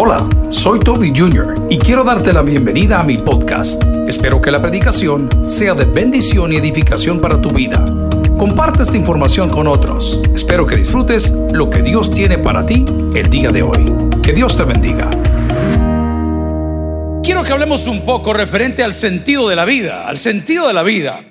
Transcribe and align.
Hola, 0.00 0.28
soy 0.48 0.78
Toby 0.78 1.12
Jr. 1.12 1.66
y 1.68 1.76
quiero 1.76 2.04
darte 2.04 2.32
la 2.32 2.42
bienvenida 2.42 3.00
a 3.00 3.02
mi 3.02 3.18
podcast. 3.18 3.82
Espero 4.06 4.40
que 4.40 4.52
la 4.52 4.62
predicación 4.62 5.28
sea 5.48 5.74
de 5.74 5.86
bendición 5.86 6.52
y 6.52 6.56
edificación 6.56 7.20
para 7.20 7.42
tu 7.42 7.50
vida. 7.50 7.84
Comparte 8.38 8.84
esta 8.84 8.96
información 8.96 9.50
con 9.50 9.66
otros. 9.66 10.22
Espero 10.32 10.66
que 10.66 10.76
disfrutes 10.76 11.32
lo 11.50 11.68
que 11.68 11.82
Dios 11.82 12.12
tiene 12.12 12.38
para 12.38 12.64
ti 12.64 12.84
el 13.12 13.28
día 13.28 13.50
de 13.50 13.62
hoy. 13.64 13.92
Que 14.22 14.32
Dios 14.32 14.56
te 14.56 14.62
bendiga. 14.62 15.10
Quiero 17.24 17.42
que 17.42 17.52
hablemos 17.52 17.88
un 17.88 18.04
poco 18.04 18.32
referente 18.32 18.84
al 18.84 18.94
sentido 18.94 19.48
de 19.48 19.56
la 19.56 19.64
vida, 19.64 20.06
al 20.06 20.18
sentido 20.18 20.68
de 20.68 20.74
la 20.74 20.84
vida. 20.84 21.24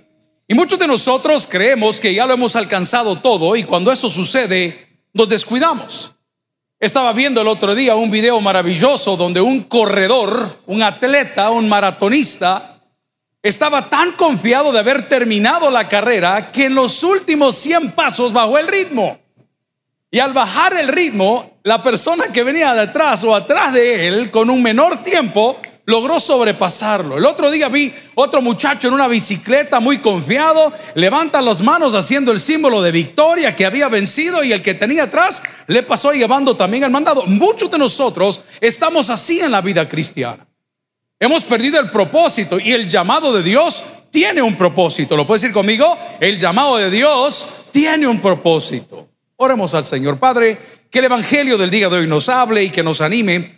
Y 0.45 0.55
muchos 0.55 0.77
de 0.77 0.87
nosotros 0.87 1.47
creemos 1.49 2.01
que 2.01 2.13
ya 2.13 2.25
lo 2.25 2.33
hemos 2.33 2.57
alcanzado 2.57 3.15
todo 3.15 3.55
y 3.55 3.63
cuando 3.63 3.93
eso 3.93 4.09
sucede 4.09 5.05
nos 5.13 5.29
descuidamos. 5.29 6.16
Estaba 6.79 7.11
viendo 7.11 7.41
el 7.41 7.47
otro 7.47 7.73
día 7.73 7.95
un 7.95 8.11
video 8.11 8.39
maravilloso 8.39 9.17
donde 9.17 9.41
un 9.41 9.63
corredor, 9.63 10.59
un 10.67 10.83
atleta, 10.83 11.49
un 11.49 11.67
maratonista, 11.67 12.79
estaba 13.41 13.89
tan 13.89 14.11
confiado 14.11 14.71
de 14.71 14.77
haber 14.77 15.09
terminado 15.09 15.71
la 15.71 15.87
carrera 15.87 16.51
que 16.51 16.65
en 16.65 16.75
los 16.75 17.03
últimos 17.03 17.55
100 17.55 17.93
pasos 17.93 18.31
bajó 18.31 18.59
el 18.59 18.67
ritmo. 18.67 19.17
Y 20.11 20.19
al 20.19 20.33
bajar 20.33 20.77
el 20.77 20.87
ritmo, 20.87 21.57
la 21.63 21.81
persona 21.81 22.25
que 22.31 22.43
venía 22.43 22.75
detrás 22.75 23.23
o 23.23 23.33
atrás 23.33 23.73
de 23.73 24.07
él 24.07 24.29
con 24.29 24.47
un 24.51 24.61
menor 24.61 25.01
tiempo 25.01 25.59
logró 25.87 26.19
sobrepasarlo. 26.19 27.17
El 27.17 27.25
otro 27.25 27.49
día 27.49 27.69
vi 27.69 27.93
otro 28.13 28.41
muchacho 28.41 28.89
en 28.89 28.93
una 28.93 29.07
bicicleta 29.07 29.79
muy 29.79 29.99
confiado, 29.99 30.73
levanta 30.95 31.41
las 31.41 31.61
manos 31.61 31.95
haciendo 31.95 32.33
el 32.33 32.41
símbolo 32.41 32.81
de 32.81 32.91
victoria 32.91 33.55
que 33.55 33.65
había 33.65 33.87
vencido 33.87 34.43
y 34.43 34.51
el 34.51 34.61
que 34.61 34.73
tenía 34.73 35.03
atrás 35.03 35.41
le 35.65 35.83
pasó 35.83 36.11
llevando 36.11 36.57
también 36.57 36.83
el 36.83 36.91
mandado. 36.91 37.25
Muchos 37.25 37.71
de 37.71 37.77
nosotros 37.77 38.43
estamos 38.59 39.09
así 39.09 39.39
en 39.39 39.51
la 39.51 39.61
vida 39.61 39.87
cristiana. 39.87 40.45
Hemos 41.19 41.45
perdido 41.45 41.79
el 41.79 41.89
propósito 41.89 42.59
y 42.59 42.73
el 42.73 42.89
llamado 42.89 43.33
de 43.33 43.41
Dios 43.41 43.81
tiene 44.11 44.41
un 44.41 44.57
propósito. 44.57 45.15
¿Lo 45.15 45.25
puedes 45.25 45.41
decir 45.41 45.53
conmigo? 45.53 45.97
El 46.19 46.37
llamado 46.37 46.75
de 46.75 46.91
Dios 46.91 47.47
tiene 47.71 48.07
un 48.07 48.19
propósito. 48.19 49.07
Oremos 49.37 49.73
al 49.73 49.85
Señor 49.85 50.19
Padre, 50.19 50.57
que 50.91 50.99
el 50.99 51.05
Evangelio 51.05 51.57
del 51.57 51.71
día 51.71 51.87
de 51.87 51.99
hoy 51.99 52.07
nos 52.07 52.27
hable 52.27 52.61
y 52.63 52.71
que 52.71 52.83
nos 52.83 52.99
anime 52.99 53.56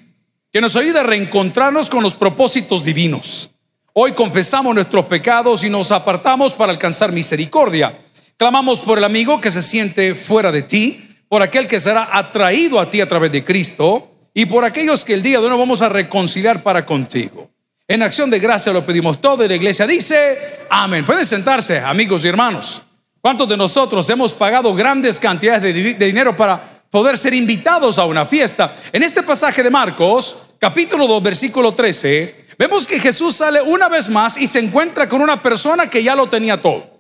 que 0.52 0.62
nos 0.62 0.76
ayude 0.76 1.00
a 1.00 1.04
reencontrarnos 1.04 1.90
con 1.90 2.04
los 2.04 2.16
propósitos 2.16 2.84
divinos. 2.84 3.52
Hoy 3.94 4.14
confesamos 4.14 4.74
nuestros 4.74 5.06
pecados 5.06 5.64
y 5.64 5.70
nos 5.70 5.92
apartamos 5.92 6.54
para 6.54 6.72
alcanzar 6.72 7.12
misericordia. 7.12 8.00
Clamamos 8.38 8.82
por 8.82 8.98
el 8.98 9.04
amigo 9.04 9.40
que 9.40 9.52
se 9.52 9.62
siente 9.62 10.16
fuera 10.16 10.52
de 10.52 10.64
ti, 10.64 11.08
por 11.28 11.44
aquel 11.44 11.68
que 11.68 11.80
será 11.80 12.10
atraído 12.18 12.80
a 12.80 12.90
ti 12.90 13.02
a 13.02 13.08
través 13.08 13.32
de 13.32 13.44
Cristo 13.44 14.12
y 14.34 14.46
por 14.46 14.66
aquellos 14.66 15.06
que 15.06 15.14
el 15.14 15.22
día 15.22 15.40
de 15.40 15.48
hoy 15.48 15.58
vamos 15.58 15.82
a 15.82 15.90
reconciliar 15.90 16.64
para 16.64 16.86
contigo. 16.86 17.52
En 17.88 18.02
acción 18.02 18.30
de 18.30 18.40
gracia 18.40 18.72
lo 18.72 18.86
pedimos 18.86 19.20
todo 19.22 19.44
y 19.44 19.48
la 19.48 19.56
iglesia 19.56 19.86
dice, 19.86 20.66
amén. 20.70 21.06
Pueden 21.06 21.26
sentarse, 21.26 21.80
amigos 21.80 22.26
y 22.26 22.28
hermanos. 22.28 22.82
¿Cuántos 23.22 23.50
de 23.50 23.58
nosotros 23.58 24.10
hemos 24.10 24.34
pagado 24.34 24.74
grandes 24.74 25.20
cantidades 25.20 25.62
de, 25.62 25.74
de 25.74 26.06
dinero 26.06 26.36
para 26.36 26.79
poder 26.90 27.18
ser 27.18 27.34
invitados 27.34 28.00
a 28.00 28.06
una 28.06 28.26
fiesta. 28.26 28.76
En 28.92 29.04
este 29.04 29.24
pasaje 29.24 29.64
de 29.64 29.70
Marcos, 29.70 30.36
capítulo 30.58 31.08
2, 31.08 31.24
versículo 31.24 31.74
13, 31.74 32.48
vemos 32.58 32.88
que 32.88 33.00
Jesús 33.00 33.36
sale 33.36 33.62
una 33.62 33.90
vez 33.90 34.10
más 34.10 34.38
y 34.38 34.48
se 34.48 34.60
encuentra 34.60 35.08
con 35.08 35.22
una 35.22 35.42
persona 35.42 35.90
que 35.90 36.04
ya 36.04 36.16
lo 36.16 36.30
tenía 36.30 36.62
todo. 36.62 37.00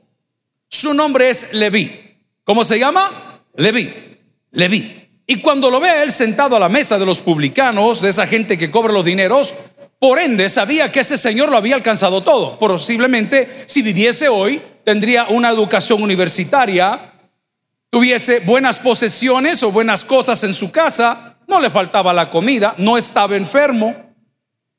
Su 0.67 0.93
nombre 0.93 1.29
es 1.29 1.51
Leví. 1.53 2.17
¿Cómo 2.43 2.63
se 2.63 2.77
llama? 2.77 3.41
Leví. 3.55 4.17
Leví. 4.51 4.95
Y 5.25 5.41
cuando 5.41 5.69
lo 5.69 5.79
ve 5.79 5.89
a 5.89 6.03
él 6.03 6.11
sentado 6.11 6.55
a 6.55 6.59
la 6.59 6.69
mesa 6.69 6.97
de 6.97 7.05
los 7.05 7.19
publicanos, 7.19 8.01
de 8.01 8.09
esa 8.09 8.25
gente 8.25 8.57
que 8.57 8.71
cobra 8.71 8.93
los 8.93 9.05
dineros, 9.05 9.53
por 9.99 10.17
ende 10.17 10.49
sabía 10.49 10.91
que 10.91 11.01
ese 11.01 11.17
señor 11.17 11.49
lo 11.49 11.57
había 11.57 11.75
alcanzado 11.75 12.23
todo. 12.23 12.57
Posiblemente 12.57 13.63
si 13.65 13.81
viviese 13.81 14.29
hoy, 14.29 14.61
tendría 14.83 15.25
una 15.27 15.49
educación 15.49 16.01
universitaria, 16.01 17.13
tuviese 17.89 18.39
buenas 18.41 18.79
posesiones 18.79 19.63
o 19.63 19.71
buenas 19.71 20.05
cosas 20.05 20.43
en 20.43 20.53
su 20.53 20.71
casa, 20.71 21.37
no 21.47 21.59
le 21.59 21.69
faltaba 21.69 22.13
la 22.13 22.29
comida, 22.29 22.75
no 22.77 22.97
estaba 22.97 23.35
enfermo, 23.35 23.95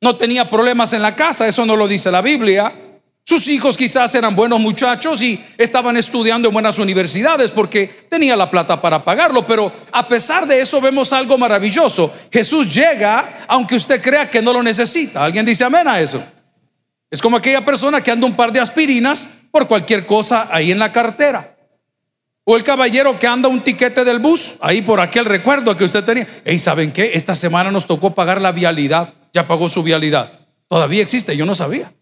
no 0.01 0.17
tenía 0.17 0.49
problemas 0.49 0.93
en 0.93 1.03
la 1.03 1.17
casa, 1.17 1.49
eso 1.49 1.67
no 1.67 1.77
lo 1.77 1.89
dice 1.89 2.11
la 2.11 2.23
Biblia. 2.23 2.75
Sus 3.23 3.47
hijos 3.49 3.77
quizás 3.77 4.15
eran 4.15 4.35
buenos 4.35 4.59
muchachos 4.59 5.23
y 5.23 5.39
estaban 5.59 5.97
estudiando 5.97 6.49
en 6.49 6.55
buenas 6.55 6.79
universidades 6.79 7.51
porque 7.51 8.07
tenía 8.09 8.35
la 8.35 8.51
plata 8.51 8.81
para 8.81 9.05
pagarlo, 9.05 9.47
pero 9.47 9.73
a 9.93 10.09
pesar 10.09 10.47
de 10.47 10.61
eso 10.61 10.81
vemos 10.81 11.13
algo 11.13 11.37
maravilloso. 11.37 12.13
Jesús 12.33 12.75
llega 12.75 13.45
aunque 13.47 13.77
usted 13.77 14.01
crea 14.01 14.31
que 14.31 14.41
no 14.41 14.53
lo 14.53 14.63
necesita. 14.63 15.25
¿Alguien 15.25 15.45
dice 15.45 15.65
amén 15.65 15.87
a 15.87 16.01
eso? 16.01 16.23
Es 17.11 17.21
como 17.21 17.37
aquella 17.37 17.65
persona 17.65 18.01
que 18.01 18.11
anda 18.11 18.27
un 18.27 18.37
par 18.37 18.53
de 18.53 18.61
aspirinas 18.61 19.29
por 19.51 19.67
cualquier 19.67 20.07
cosa 20.07 20.49
ahí 20.51 20.71
en 20.71 20.79
la 20.79 20.91
cartera. 20.91 21.57
O 22.53 22.57
el 22.57 22.65
caballero 22.65 23.17
que 23.17 23.29
anda 23.29 23.49
un 23.49 23.61
tiquete 23.61 24.05
del 24.05 24.19
bus, 24.19 24.57
ahí 24.61 24.83
por 24.83 24.99
aquel 24.99 25.25
recuerdo 25.25 25.77
que 25.77 25.85
usted 25.85 26.03
tenía. 26.03 26.27
Y 26.45 26.59
¿saben 26.59 26.91
qué? 26.91 27.13
Esta 27.15 27.33
semana 27.33 27.71
nos 27.71 27.87
tocó 27.87 28.13
pagar 28.13 28.41
la 28.41 28.51
vialidad. 28.51 29.15
Ya 29.33 29.47
pagó 29.47 29.69
su 29.69 29.85
vialidad. 29.85 30.33
Todavía 30.67 31.01
existe, 31.01 31.37
yo 31.37 31.47
no 31.47 31.55
sabía. 31.55 31.93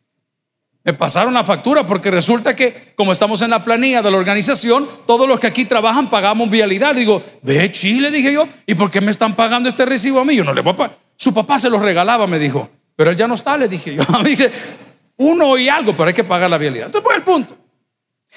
Me 0.84 0.94
pasaron 0.94 1.34
la 1.34 1.44
factura 1.44 1.86
porque 1.86 2.10
resulta 2.10 2.56
que, 2.56 2.94
como 2.97 3.12
estamos 3.12 3.42
en 3.42 3.50
la 3.50 3.62
planilla 3.62 4.00
de 4.00 4.10
la 4.10 4.16
organización, 4.16 4.88
todos 5.06 5.28
los 5.28 5.38
que 5.38 5.48
aquí 5.48 5.66
trabajan 5.66 6.09
pagamos 6.09 6.48
vialidad. 6.48 6.94
Digo, 6.94 7.22
ve 7.42 7.70
Chile, 7.70 8.10
dije 8.10 8.32
yo, 8.32 8.48
¿y 8.66 8.75
por 8.75 8.91
qué 8.91 9.03
me 9.03 9.10
están 9.10 9.36
pagando 9.36 9.69
este 9.69 9.84
recibo 9.84 10.19
a 10.19 10.25
mí? 10.25 10.34
Yo 10.34 10.44
no 10.44 10.54
le 10.54 10.62
voy 10.62 10.72
a 10.72 10.76
pagar. 10.76 10.98
Su 11.15 11.34
papá 11.34 11.59
se 11.59 11.69
los 11.69 11.82
regalaba, 11.82 12.26
me 12.26 12.38
dijo, 12.38 12.70
pero 12.97 13.10
él 13.10 13.19
ya 13.19 13.28
no 13.28 13.34
está, 13.34 13.59
le 13.59 13.69
dije 13.69 13.94
yo. 13.94 14.03
A 14.15 14.22
mí 14.22 14.30
dice, 14.30 14.50
uno 15.19 15.59
y 15.59 15.69
algo, 15.69 15.92
pero 15.92 16.09
hay 16.09 16.15
que 16.15 16.25
pagar 16.25 16.48
la 16.48 16.56
vialidad. 16.56 16.86
Entonces, 16.86 17.04
pues 17.04 17.19
el 17.19 17.22
punto. 17.22 17.68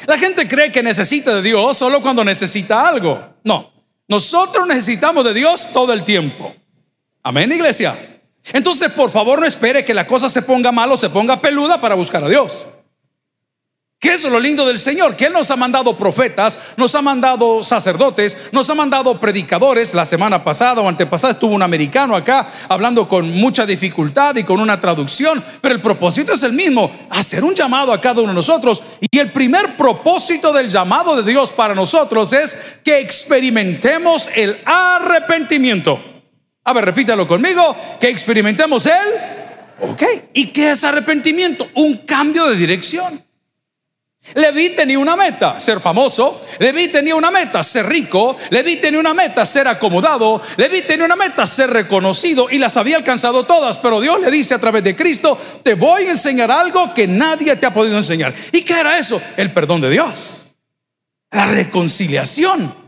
La 0.05 0.17
gente 0.17 0.47
cree 0.47 0.71
que 0.71 0.81
necesita 0.81 1.35
de 1.35 1.41
Dios 1.41 1.77
solo 1.77 2.01
cuando 2.01 2.23
necesita 2.23 2.87
algo. 2.87 3.21
No, 3.43 3.71
nosotros 4.07 4.67
necesitamos 4.67 5.23
de 5.23 5.33
Dios 5.33 5.69
todo 5.71 5.93
el 5.93 6.03
tiempo. 6.03 6.53
Amén, 7.23 7.51
iglesia. 7.51 7.95
Entonces, 8.51 8.91
por 8.91 9.11
favor, 9.11 9.39
no 9.39 9.45
espere 9.45 9.85
que 9.85 9.93
la 9.93 10.07
cosa 10.07 10.29
se 10.29 10.41
ponga 10.41 10.71
mal 10.71 10.91
o 10.91 10.97
se 10.97 11.09
ponga 11.09 11.39
peluda 11.39 11.79
para 11.79 11.95
buscar 11.95 12.23
a 12.23 12.29
Dios. 12.29 12.67
¿Qué 14.01 14.13
es 14.13 14.23
lo 14.23 14.39
lindo 14.39 14.65
del 14.65 14.79
Señor? 14.79 15.15
Que 15.15 15.27
Él 15.27 15.33
nos 15.33 15.51
ha 15.51 15.55
mandado 15.55 15.95
profetas, 15.95 16.73
nos 16.75 16.95
ha 16.95 17.03
mandado 17.03 17.63
sacerdotes, 17.63 18.35
nos 18.51 18.67
ha 18.67 18.73
mandado 18.73 19.19
predicadores. 19.19 19.93
La 19.93 20.05
semana 20.05 20.43
pasada 20.43 20.81
o 20.81 20.89
antepasada 20.89 21.33
estuvo 21.33 21.53
un 21.53 21.61
americano 21.61 22.15
acá 22.15 22.47
hablando 22.67 23.07
con 23.07 23.29
mucha 23.29 23.63
dificultad 23.63 24.35
y 24.37 24.43
con 24.43 24.59
una 24.59 24.79
traducción, 24.79 25.43
pero 25.61 25.75
el 25.75 25.81
propósito 25.81 26.33
es 26.33 26.41
el 26.41 26.53
mismo, 26.53 26.89
hacer 27.11 27.43
un 27.43 27.53
llamado 27.53 27.93
a 27.93 28.01
cada 28.01 28.21
uno 28.21 28.31
de 28.31 28.37
nosotros. 28.37 28.81
Y 29.01 29.19
el 29.19 29.31
primer 29.31 29.77
propósito 29.77 30.51
del 30.51 30.67
llamado 30.67 31.15
de 31.15 31.31
Dios 31.31 31.51
para 31.51 31.75
nosotros 31.75 32.33
es 32.33 32.57
que 32.83 33.01
experimentemos 33.01 34.31
el 34.33 34.61
arrepentimiento. 34.65 35.99
A 36.63 36.73
ver, 36.73 36.85
repítalo 36.85 37.27
conmigo, 37.27 37.77
que 37.99 38.09
experimentemos 38.09 38.83
el... 38.87 39.91
Ok, 39.91 40.01
¿y 40.33 40.47
qué 40.47 40.71
es 40.71 40.83
arrepentimiento? 40.83 41.69
Un 41.75 41.97
cambio 41.97 42.47
de 42.47 42.55
dirección. 42.55 43.30
Leví 44.35 44.69
tenía 44.75 44.99
una 44.99 45.15
meta, 45.15 45.59
ser 45.59 45.79
famoso. 45.79 46.41
Leví 46.59 46.87
tenía 46.89 47.15
una 47.15 47.31
meta, 47.31 47.63
ser 47.63 47.87
rico. 47.87 48.37
Leví 48.49 48.77
tenía 48.77 48.99
una 48.99 49.13
meta, 49.13 49.45
ser 49.45 49.67
acomodado. 49.67 50.41
Leví 50.57 50.83
tenía 50.83 51.05
una 51.05 51.15
meta, 51.15 51.45
ser 51.45 51.69
reconocido. 51.69 52.49
Y 52.49 52.57
las 52.57 52.77
había 52.77 52.97
alcanzado 52.97 53.45
todas. 53.45 53.77
Pero 53.79 53.99
Dios 53.99 54.21
le 54.21 54.31
dice 54.31 54.53
a 54.53 54.59
través 54.59 54.83
de 54.83 54.95
Cristo, 54.95 55.37
te 55.63 55.73
voy 55.73 56.03
a 56.03 56.11
enseñar 56.11 56.51
algo 56.51 56.93
que 56.93 57.07
nadie 57.07 57.55
te 57.55 57.65
ha 57.65 57.73
podido 57.73 57.97
enseñar. 57.97 58.33
¿Y 58.51 58.61
qué 58.61 58.79
era 58.79 58.97
eso? 58.97 59.21
El 59.37 59.51
perdón 59.51 59.81
de 59.81 59.89
Dios. 59.89 60.55
La 61.31 61.47
reconciliación. 61.47 62.80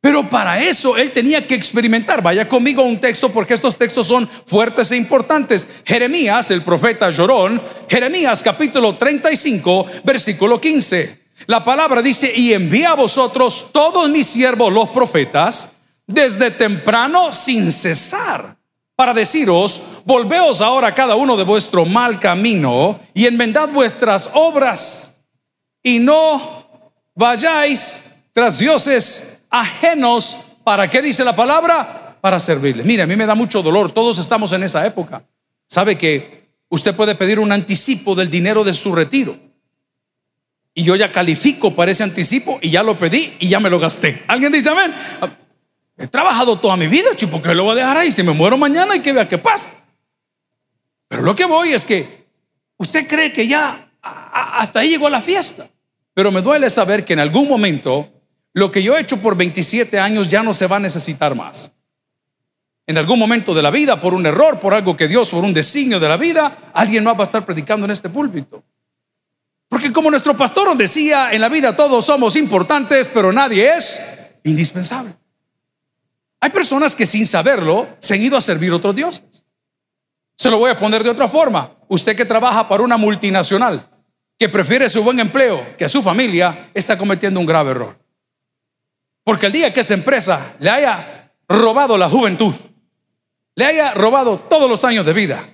Pero 0.00 0.30
para 0.30 0.60
eso 0.60 0.96
él 0.96 1.10
tenía 1.10 1.46
que 1.46 1.54
experimentar. 1.54 2.22
Vaya 2.22 2.48
conmigo 2.48 2.82
un 2.82 3.00
texto 3.00 3.32
porque 3.32 3.54
estos 3.54 3.76
textos 3.76 4.06
son 4.06 4.28
fuertes 4.46 4.92
e 4.92 4.96
importantes. 4.96 5.66
Jeremías, 5.84 6.50
el 6.50 6.62
profeta 6.62 7.10
llorón, 7.10 7.60
Jeremías 7.88 8.42
capítulo 8.42 8.96
35, 8.96 9.86
versículo 10.04 10.60
15. 10.60 11.26
La 11.46 11.64
palabra 11.64 12.02
dice, 12.02 12.32
y 12.34 12.52
envía 12.52 12.90
a 12.90 12.94
vosotros 12.94 13.68
todos 13.72 14.08
mis 14.08 14.26
siervos 14.26 14.72
los 14.72 14.88
profetas 14.90 15.70
desde 16.06 16.50
temprano 16.50 17.32
sin 17.32 17.72
cesar, 17.72 18.56
para 18.94 19.12
deciros, 19.12 19.82
volveos 20.04 20.60
ahora 20.60 20.94
cada 20.94 21.16
uno 21.16 21.36
de 21.36 21.44
vuestro 21.44 21.84
mal 21.84 22.18
camino 22.18 22.98
y 23.12 23.26
enmendad 23.26 23.68
vuestras 23.68 24.30
obras 24.32 25.20
y 25.82 25.98
no 25.98 26.92
vayáis 27.14 28.02
tras 28.32 28.58
dioses 28.58 29.35
ajenos, 29.50 30.36
¿para 30.64 30.88
qué 30.88 31.02
dice 31.02 31.24
la 31.24 31.34
palabra? 31.34 32.18
Para 32.20 32.40
servirle. 32.40 32.82
Mire, 32.82 33.02
a 33.02 33.06
mí 33.06 33.16
me 33.16 33.26
da 33.26 33.34
mucho 33.34 33.62
dolor, 33.62 33.92
todos 33.92 34.18
estamos 34.18 34.52
en 34.52 34.62
esa 34.62 34.84
época. 34.86 35.24
¿Sabe 35.66 35.96
que 35.96 36.48
usted 36.68 36.94
puede 36.94 37.14
pedir 37.14 37.38
un 37.38 37.52
anticipo 37.52 38.14
del 38.14 38.30
dinero 38.30 38.64
de 38.64 38.74
su 38.74 38.94
retiro? 38.94 39.36
Y 40.74 40.82
yo 40.82 40.94
ya 40.94 41.10
califico 41.10 41.74
para 41.74 41.90
ese 41.90 42.02
anticipo 42.02 42.58
y 42.60 42.70
ya 42.70 42.82
lo 42.82 42.98
pedí 42.98 43.34
y 43.38 43.48
ya 43.48 43.60
me 43.60 43.70
lo 43.70 43.78
gasté. 43.78 44.24
¿Alguien 44.28 44.52
dice 44.52 44.68
amén? 44.68 44.94
He 45.96 46.06
trabajado 46.06 46.58
toda 46.58 46.76
mi 46.76 46.86
vida, 46.86 47.16
chico, 47.16 47.32
¿por 47.32 47.42
qué 47.42 47.54
lo 47.54 47.64
voy 47.64 47.72
a 47.72 47.76
dejar 47.76 47.96
ahí? 47.96 48.12
Si 48.12 48.22
me 48.22 48.32
muero 48.32 48.58
mañana 48.58 48.94
y 48.94 49.00
que 49.00 49.12
vea 49.12 49.26
qué 49.26 49.38
pasa. 49.38 49.70
Pero 51.08 51.22
lo 51.22 51.34
que 51.34 51.46
voy 51.46 51.72
es 51.72 51.86
que 51.86 52.26
usted 52.76 53.06
cree 53.06 53.32
que 53.32 53.46
ya 53.46 53.90
hasta 54.02 54.80
ahí 54.80 54.90
llegó 54.90 55.08
la 55.08 55.22
fiesta. 55.22 55.68
Pero 56.12 56.30
me 56.30 56.42
duele 56.42 56.68
saber 56.68 57.04
que 57.04 57.14
en 57.14 57.20
algún 57.20 57.48
momento 57.48 58.10
lo 58.56 58.70
que 58.70 58.82
yo 58.82 58.96
he 58.96 59.02
hecho 59.02 59.18
por 59.18 59.36
27 59.36 59.98
años 59.98 60.28
ya 60.28 60.42
no 60.42 60.54
se 60.54 60.66
va 60.66 60.76
a 60.76 60.80
necesitar 60.80 61.34
más. 61.34 61.72
En 62.86 62.96
algún 62.96 63.18
momento 63.18 63.52
de 63.52 63.62
la 63.62 63.70
vida, 63.70 64.00
por 64.00 64.14
un 64.14 64.24
error, 64.24 64.58
por 64.58 64.72
algo 64.72 64.96
que 64.96 65.08
Dios, 65.08 65.28
por 65.28 65.44
un 65.44 65.52
designio 65.52 66.00
de 66.00 66.08
la 66.08 66.16
vida, 66.16 66.70
alguien 66.72 67.04
más 67.04 67.16
va 67.16 67.20
a 67.20 67.24
estar 67.24 67.44
predicando 67.44 67.84
en 67.84 67.90
este 67.90 68.08
púlpito. 68.08 68.64
Porque 69.68 69.92
como 69.92 70.10
nuestro 70.10 70.34
pastor 70.34 70.68
nos 70.68 70.78
decía, 70.78 71.32
en 71.32 71.42
la 71.42 71.50
vida 71.50 71.76
todos 71.76 72.06
somos 72.06 72.34
importantes, 72.34 73.10
pero 73.12 73.30
nadie 73.30 73.74
es 73.76 74.00
indispensable. 74.44 75.12
Hay 76.40 76.48
personas 76.48 76.96
que 76.96 77.04
sin 77.04 77.26
saberlo 77.26 77.86
se 77.98 78.14
han 78.14 78.22
ido 78.22 78.38
a 78.38 78.40
servir 78.40 78.72
a 78.72 78.76
otros 78.76 78.96
dioses. 78.96 79.44
Se 80.34 80.48
lo 80.48 80.56
voy 80.56 80.70
a 80.70 80.78
poner 80.78 81.04
de 81.04 81.10
otra 81.10 81.28
forma. 81.28 81.76
Usted 81.88 82.16
que 82.16 82.24
trabaja 82.24 82.66
para 82.66 82.82
una 82.82 82.96
multinacional, 82.96 83.86
que 84.38 84.48
prefiere 84.48 84.88
su 84.88 85.02
buen 85.02 85.20
empleo 85.20 85.76
que 85.76 85.84
a 85.84 85.90
su 85.90 86.02
familia, 86.02 86.70
está 86.72 86.96
cometiendo 86.96 87.38
un 87.38 87.44
grave 87.44 87.72
error. 87.72 88.05
Porque 89.26 89.46
el 89.46 89.52
día 89.52 89.72
que 89.72 89.80
esa 89.80 89.94
empresa 89.94 90.54
le 90.60 90.70
haya 90.70 91.32
robado 91.48 91.98
la 91.98 92.08
juventud, 92.08 92.54
le 93.56 93.64
haya 93.64 93.92
robado 93.92 94.38
todos 94.38 94.70
los 94.70 94.84
años 94.84 95.04
de 95.04 95.12
vida, 95.12 95.48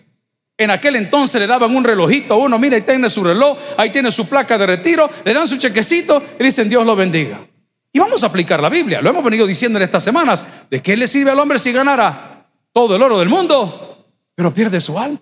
en 0.59 0.71
aquel 0.71 0.95
entonces 0.97 1.41
le 1.41 1.47
daban 1.47 1.75
un 1.75 1.83
relojito 1.83 2.35
a 2.35 2.37
uno, 2.37 2.59
mira, 2.59 2.77
ahí 2.77 2.83
tiene 2.83 3.09
su 3.09 3.25
reloj, 3.25 3.57
ahí 3.79 3.89
tiene 3.89 4.13
su 4.13 4.29
placa 4.29 4.59
de 4.59 4.67
retiro, 4.67 5.09
le 5.25 5.33
dan 5.33 5.49
su 5.49 5.57
chequecito 5.57 6.23
y 6.39 6.45
dicen 6.45 6.69
Dios 6.69 6.85
lo 6.85 6.95
bendiga. 6.95 7.49
Y 7.91 7.99
vamos 7.99 8.23
a 8.23 8.27
aplicar 8.27 8.61
la 8.61 8.69
Biblia, 8.69 9.01
lo 9.01 9.09
hemos 9.09 9.25
venido 9.25 9.47
diciendo 9.47 9.79
en 9.79 9.85
estas 9.85 10.05
semanas, 10.05 10.45
¿de 10.69 10.83
qué 10.83 10.95
le 10.95 11.07
sirve 11.07 11.31
al 11.31 11.39
hombre 11.39 11.59
si 11.59 11.73
ganara 11.73 12.47
todo 12.73 12.95
el 12.95 13.03
oro 13.03 13.19
del 13.19 13.31
mundo, 13.31 14.07
pero 14.35 14.53
pierde 14.53 14.81
su 14.81 14.99
alma? 14.99 15.19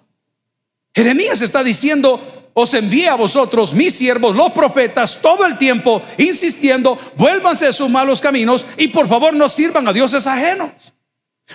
Jeremías 0.93 1.41
está 1.41 1.63
diciendo, 1.63 2.21
os 2.61 2.75
envíe 2.75 3.07
a 3.07 3.15
vosotros, 3.15 3.73
mis 3.73 3.95
siervos, 3.95 4.37
los 4.37 4.53
profetas, 4.53 5.21
todo 5.21 5.45
el 5.47 5.59
tiempo, 5.59 6.03
insistiendo, 6.19 6.99
vuélvanse 7.17 7.67
de 7.67 7.73
sus 7.73 7.89
malos 7.89 8.21
caminos 8.21 8.67
y 8.77 8.89
por 8.89 9.09
favor 9.09 9.35
no 9.35 9.49
sirvan 9.49 9.89
a 9.89 9.93
dioses 9.93 10.27
ajenos. 10.27 10.71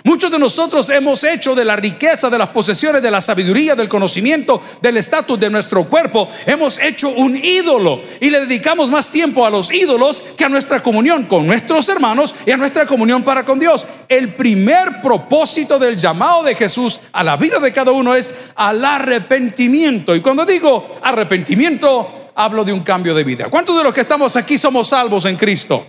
Muchos 0.04 0.30
de 0.30 0.38
nosotros 0.38 0.90
hemos 0.90 1.24
hecho 1.24 1.54
de 1.54 1.64
la 1.64 1.76
riqueza, 1.76 2.28
de 2.28 2.38
las 2.38 2.48
posesiones, 2.48 3.02
de 3.02 3.10
la 3.10 3.20
sabiduría, 3.20 3.74
del 3.74 3.88
conocimiento, 3.88 4.60
del 4.82 4.98
estatus 4.98 5.40
de 5.40 5.48
nuestro 5.48 5.84
cuerpo, 5.84 6.28
hemos 6.44 6.78
hecho 6.78 7.08
un 7.08 7.36
ídolo 7.36 8.02
y 8.20 8.30
le 8.30 8.40
dedicamos 8.40 8.90
más 8.90 9.10
tiempo 9.10 9.46
a 9.46 9.50
los 9.50 9.72
ídolos 9.72 10.22
que 10.36 10.44
a 10.44 10.48
nuestra 10.48 10.82
comunión 10.82 11.24
con 11.24 11.46
nuestros 11.46 11.88
hermanos 11.88 12.34
y 12.44 12.50
a 12.50 12.56
nuestra 12.56 12.86
comunión 12.86 13.22
para 13.22 13.44
con 13.44 13.58
Dios. 13.58 13.86
El 14.08 14.34
primer 14.34 15.00
propósito 15.02 15.78
del 15.78 15.96
llamado 15.96 16.42
de 16.42 16.54
Jesús 16.54 17.00
a 17.12 17.24
la 17.24 17.36
vida 17.36 17.58
de 17.58 17.72
cada 17.72 17.92
uno 17.92 18.14
es 18.14 18.34
al 18.54 18.84
arrepentimiento. 18.84 20.14
Y 20.14 20.20
cuando 20.20 20.44
digo 20.44 20.98
arrepentimiento, 21.02 22.30
hablo 22.34 22.64
de 22.64 22.72
un 22.72 22.80
cambio 22.80 23.14
de 23.14 23.24
vida. 23.24 23.48
¿Cuántos 23.48 23.76
de 23.76 23.84
los 23.84 23.94
que 23.94 24.02
estamos 24.02 24.36
aquí 24.36 24.58
somos 24.58 24.88
salvos 24.88 25.24
en 25.24 25.36
Cristo? 25.36 25.86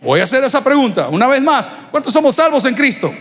Voy 0.00 0.20
a 0.20 0.22
hacer 0.22 0.42
esa 0.44 0.62
pregunta 0.62 1.08
una 1.08 1.26
vez 1.26 1.42
más. 1.42 1.70
¿Cuántos 1.90 2.12
somos 2.12 2.34
salvos 2.34 2.64
en 2.64 2.74
Cristo? 2.74 3.12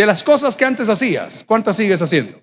De 0.00 0.06
las 0.06 0.22
cosas 0.22 0.56
que 0.56 0.64
antes 0.64 0.88
hacías, 0.88 1.44
¿cuántas 1.46 1.76
sigues 1.76 2.00
haciendo? 2.00 2.40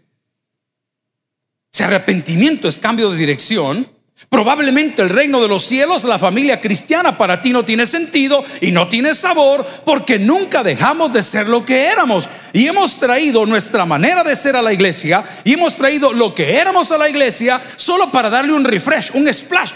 Si 1.71 1.83
arrepentimiento 1.83 2.67
es 2.67 2.79
cambio 2.79 3.09
de 3.09 3.17
dirección, 3.17 3.87
probablemente 4.29 5.01
el 5.01 5.09
reino 5.09 5.41
de 5.41 5.47
los 5.47 5.63
cielos, 5.63 6.03
la 6.03 6.19
familia 6.19 6.61
cristiana 6.61 7.17
para 7.17 7.41
ti 7.41 7.51
no 7.51 7.65
tiene 7.65 7.85
sentido 7.85 8.43
y 8.61 8.71
no 8.71 8.87
tiene 8.87 9.13
sabor 9.13 9.65
porque 9.85 10.19
nunca 10.19 10.63
dejamos 10.63 11.11
de 11.13 11.23
ser 11.23 11.47
lo 11.47 11.65
que 11.65 11.87
éramos. 11.87 12.29
Y 12.53 12.67
hemos 12.67 12.99
traído 12.99 13.45
nuestra 13.45 13.85
manera 13.85 14.23
de 14.23 14.35
ser 14.35 14.55
a 14.55 14.61
la 14.61 14.73
iglesia 14.73 15.23
y 15.43 15.53
hemos 15.53 15.75
traído 15.75 16.13
lo 16.13 16.33
que 16.33 16.57
éramos 16.57 16.91
a 16.91 16.97
la 16.97 17.09
iglesia 17.09 17.61
solo 17.75 18.11
para 18.11 18.29
darle 18.29 18.53
un 18.53 18.63
refresh, 18.63 19.11
un 19.13 19.31
splash. 19.33 19.73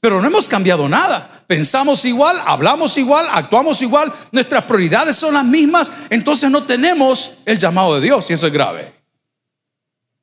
Pero 0.00 0.20
no 0.20 0.26
hemos 0.26 0.48
cambiado 0.48 0.88
nada. 0.88 1.42
Pensamos 1.46 2.04
igual, 2.04 2.40
hablamos 2.44 2.96
igual, 2.98 3.26
actuamos 3.30 3.82
igual, 3.82 4.12
nuestras 4.30 4.64
prioridades 4.64 5.16
son 5.16 5.34
las 5.34 5.44
mismas, 5.44 5.90
entonces 6.10 6.50
no 6.50 6.62
tenemos 6.62 7.32
el 7.44 7.58
llamado 7.58 7.94
de 7.94 8.02
Dios 8.02 8.30
y 8.30 8.34
eso 8.34 8.46
es 8.46 8.52
grave. 8.52 8.92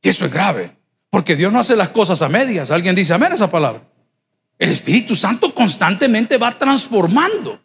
Y 0.02 0.10
eso 0.10 0.26
es 0.26 0.32
grave, 0.32 0.76
porque 1.10 1.36
Dios 1.36 1.52
no 1.52 1.60
hace 1.60 1.76
las 1.76 1.90
cosas 1.90 2.22
a 2.22 2.30
medias. 2.30 2.72
Alguien 2.72 2.96
dice 2.96 3.14
amén 3.14 3.34
esa 3.34 3.50
palabra. 3.50 3.82
El 4.58 4.70
Espíritu 4.70 5.16
Santo 5.16 5.54
constantemente 5.54 6.38
va 6.38 6.58
transformando. 6.58 7.60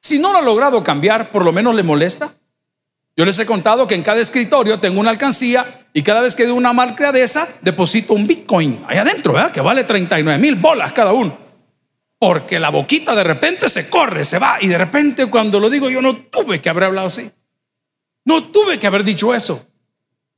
Si 0.00 0.18
no 0.18 0.32
lo 0.32 0.38
ha 0.38 0.42
logrado 0.42 0.82
cambiar, 0.82 1.30
por 1.30 1.44
lo 1.44 1.52
menos 1.52 1.74
le 1.74 1.82
molesta. 1.82 2.32
Yo 3.20 3.26
les 3.26 3.38
he 3.38 3.44
contado 3.44 3.86
que 3.86 3.94
en 3.94 4.02
cada 4.02 4.18
escritorio 4.18 4.80
tengo 4.80 4.98
una 4.98 5.10
alcancía 5.10 5.84
y 5.92 6.02
cada 6.02 6.22
vez 6.22 6.34
que 6.34 6.46
doy 6.46 6.56
una 6.56 6.72
marca 6.72 7.12
de 7.12 7.22
esa, 7.22 7.46
deposito 7.60 8.14
un 8.14 8.26
Bitcoin 8.26 8.82
ahí 8.88 8.96
adentro, 8.96 9.34
¿verdad? 9.34 9.52
que 9.52 9.60
vale 9.60 9.84
39 9.84 10.40
mil 10.40 10.56
bolas 10.56 10.90
cada 10.92 11.12
uno. 11.12 11.36
Porque 12.18 12.58
la 12.58 12.70
boquita 12.70 13.14
de 13.14 13.22
repente 13.22 13.68
se 13.68 13.90
corre, 13.90 14.24
se 14.24 14.38
va. 14.38 14.56
Y 14.62 14.68
de 14.68 14.78
repente 14.78 15.26
cuando 15.26 15.60
lo 15.60 15.68
digo, 15.68 15.90
yo 15.90 16.00
no 16.00 16.16
tuve 16.16 16.62
que 16.62 16.70
haber 16.70 16.84
hablado 16.84 17.08
así. 17.08 17.30
No 18.24 18.44
tuve 18.44 18.78
que 18.78 18.86
haber 18.86 19.04
dicho 19.04 19.34
eso. 19.34 19.66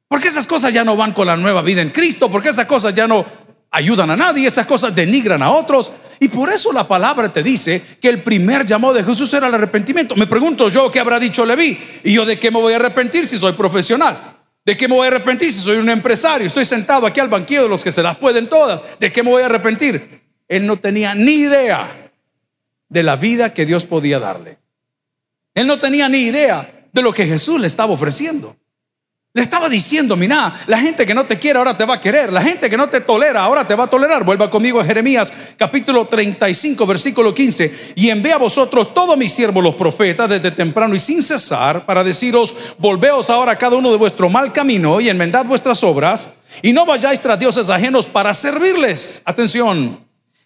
Porque 0.09 0.27
esas 0.27 0.49
cosas 0.49 0.75
ya 0.75 0.83
no 0.83 0.97
van 0.97 1.13
con 1.13 1.29
la 1.29 1.37
nueva 1.37 1.63
vida 1.63 1.83
en 1.83 1.91
Cristo, 1.91 2.33
porque 2.33 2.49
esas 2.49 2.67
cosas 2.67 2.97
ya 2.97 3.07
no 3.07 3.25
ayudan 3.73 4.11
a 4.11 4.17
nadie, 4.17 4.47
esas 4.47 4.67
cosas 4.67 4.95
denigran 4.95 5.43
a 5.43 5.51
otros. 5.51 5.91
Y 6.21 6.29
por 6.29 6.53
eso 6.53 6.73
la 6.73 6.87
palabra 6.87 7.33
te 7.33 7.43
dice 7.43 7.83
que 8.01 8.09
el 8.09 8.23
primer 8.23 8.65
llamado 8.65 8.95
de 8.95 9.03
Jesús 9.03 9.33
era 9.35 9.49
el 9.49 9.55
arrepentimiento. 9.55 10.15
Me 10.15 10.29
pregunto 10.29 10.69
yo, 10.69 10.91
¿qué 10.91 11.01
habrá 11.01 11.19
dicho 11.19 11.45
Leví? 11.45 11.77
¿Y 12.05 12.13
yo 12.13 12.25
de 12.25 12.39
qué 12.39 12.51
me 12.51 12.61
voy 12.61 12.75
a 12.75 12.77
arrepentir 12.77 13.27
si 13.27 13.39
soy 13.39 13.53
profesional? 13.55 14.37
¿De 14.65 14.77
qué 14.77 14.87
me 14.87 14.95
voy 14.95 15.07
a 15.07 15.09
arrepentir 15.09 15.51
si 15.51 15.61
soy 15.61 15.79
un 15.79 15.89
empresario? 15.89 16.47
Estoy 16.47 16.65
sentado 16.65 17.07
aquí 17.07 17.19
al 17.19 17.29
banquillo 17.29 17.65
de 17.65 17.69
los 17.69 17.83
que 17.83 17.91
se 17.91 18.03
las 18.03 18.17
pueden 18.17 18.49
todas. 18.49 18.81
¿De 19.01 19.11
qué 19.11 19.25
me 19.25 19.31
voy 19.31 19.43
a 19.43 19.47
arrepentir? 19.47 20.23
Él 20.47 20.67
no 20.67 20.77
tenía 20.77 21.15
ni 21.15 21.33
idea 21.33 22.13
de 22.89 23.03
la 23.03 23.17
vida 23.17 23.53
que 23.53 23.67
Dios 23.67 23.85
podía 23.85 24.21
darle. 24.21 24.59
Él 25.55 25.67
no 25.67 25.81
tenía 25.81 26.09
ni 26.09 26.19
idea 26.19 26.87
de 26.93 27.03
lo 27.03 27.13
que 27.13 27.27
Jesús 27.27 27.61
le 27.61 27.67
estaba 27.67 27.93
ofreciendo. 27.93 28.57
Le 29.35 29.41
estaba 29.41 29.67
diciendo, 29.71 30.15
mira, 30.15 30.53
la 30.67 30.77
gente 30.77 31.07
que 31.07 31.15
no 31.15 31.25
te 31.25 31.39
quiere 31.39 31.59
ahora 31.59 31.75
te 31.75 31.87
va 31.87 31.95
a 31.95 32.01
querer, 32.03 32.31
la 32.31 32.43
gente 32.43 32.69
que 32.69 32.77
no 32.77 32.91
te 32.91 33.01
tolera 33.01 33.43
ahora 33.43 33.67
te 33.67 33.75
va 33.75 33.85
a 33.85 33.87
tolerar. 33.87 34.25
Vuelva 34.25 34.51
conmigo 34.51 34.79
a 34.79 34.85
Jeremías 34.85 35.33
capítulo 35.57 36.07
35, 36.07 36.85
versículo 36.85 37.33
15. 37.33 37.95
Y 37.95 38.11
envía 38.11 38.35
a 38.35 38.39
vosotros 38.39 38.93
todos 38.93 39.17
mis 39.17 39.33
siervos 39.33 39.65
los 39.65 39.75
profetas 39.75 40.29
desde 40.29 40.51
temprano 40.51 40.95
y 40.95 41.01
sin 41.01 41.23
cesar 41.23 41.87
para 41.87 42.05
deciros, 42.05 42.55
volveos 42.77 43.31
ahora 43.31 43.57
cada 43.57 43.77
uno 43.77 43.91
de 43.91 43.97
vuestro 43.97 44.29
mal 44.29 44.53
camino 44.53 45.01
y 45.01 45.09
enmendad 45.09 45.47
vuestras 45.47 45.83
obras 45.83 46.33
y 46.61 46.75
no 46.75 46.85
vayáis 46.85 47.19
tras 47.19 47.39
dioses 47.39 47.71
ajenos 47.71 48.05
para 48.05 48.35
servirles. 48.35 49.23
Atención. 49.25 49.99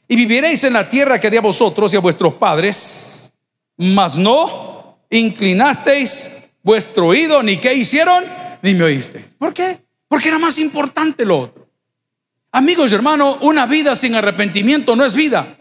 Y 0.07 0.15
viviréis 0.15 0.63
en 0.63 0.75
la 0.75 0.89
tierra 0.89 1.19
que 1.19 1.29
di 1.29 1.37
a 1.37 1.41
vosotros 1.41 1.93
y 1.93 1.97
a 1.97 2.01
vuestros 2.01 2.35
padres, 2.35 3.33
mas 3.77 4.17
no 4.17 5.01
inclinasteis 5.11 6.31
vuestro 6.63 7.09
oído 7.09 7.43
ni 7.43 7.57
qué 7.57 7.75
hicieron 7.75 8.46
ni 8.63 8.75
me 8.75 8.85
oíste. 8.85 9.25
¿Por 9.39 9.53
qué? 9.53 9.81
Porque 10.09 10.29
era 10.29 10.39
más 10.39 10.59
importante 10.59 11.25
lo 11.25 11.41
otro. 11.41 11.67
Amigos 12.53 12.91
y 12.91 12.95
hermanos, 12.95 13.39
una 13.43 13.67
vida 13.67 13.95
sin 13.97 14.15
arrepentimiento 14.15 14.97
no 14.97 15.05
es 15.05 15.15
vida. 15.15 15.57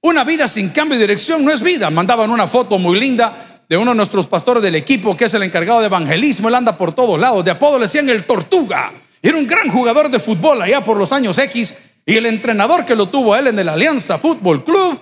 Una 0.00 0.22
vida 0.22 0.46
sin 0.46 0.68
cambio 0.68 0.96
de 0.96 1.04
dirección 1.04 1.44
no 1.44 1.52
es 1.52 1.60
vida. 1.60 1.90
Mandaban 1.90 2.30
una 2.30 2.46
foto 2.46 2.78
muy 2.78 2.98
linda 3.00 3.64
de 3.68 3.76
uno 3.76 3.90
de 3.90 3.96
nuestros 3.96 4.26
pastores 4.26 4.62
del 4.62 4.76
equipo 4.76 5.16
que 5.16 5.24
es 5.24 5.34
el 5.34 5.42
encargado 5.42 5.80
de 5.80 5.86
evangelismo. 5.86 6.48
Él 6.48 6.54
anda 6.54 6.78
por 6.78 6.94
todos 6.94 7.18
lados. 7.18 7.44
De 7.44 7.50
apodo 7.50 7.78
le 7.78 7.86
decían 7.86 8.08
el 8.08 8.24
Tortuga. 8.24 8.92
Era 9.20 9.36
un 9.36 9.46
gran 9.46 9.68
jugador 9.68 10.10
de 10.10 10.20
fútbol 10.20 10.62
allá 10.62 10.84
por 10.84 10.96
los 10.96 11.12
años 11.12 11.36
X. 11.38 11.76
Y 12.06 12.16
el 12.16 12.26
entrenador 12.26 12.86
que 12.86 12.94
lo 12.94 13.08
tuvo 13.08 13.34
a 13.34 13.40
él 13.40 13.48
en 13.48 13.58
el 13.58 13.68
Alianza 13.68 14.16
Fútbol 14.16 14.64
Club, 14.64 15.00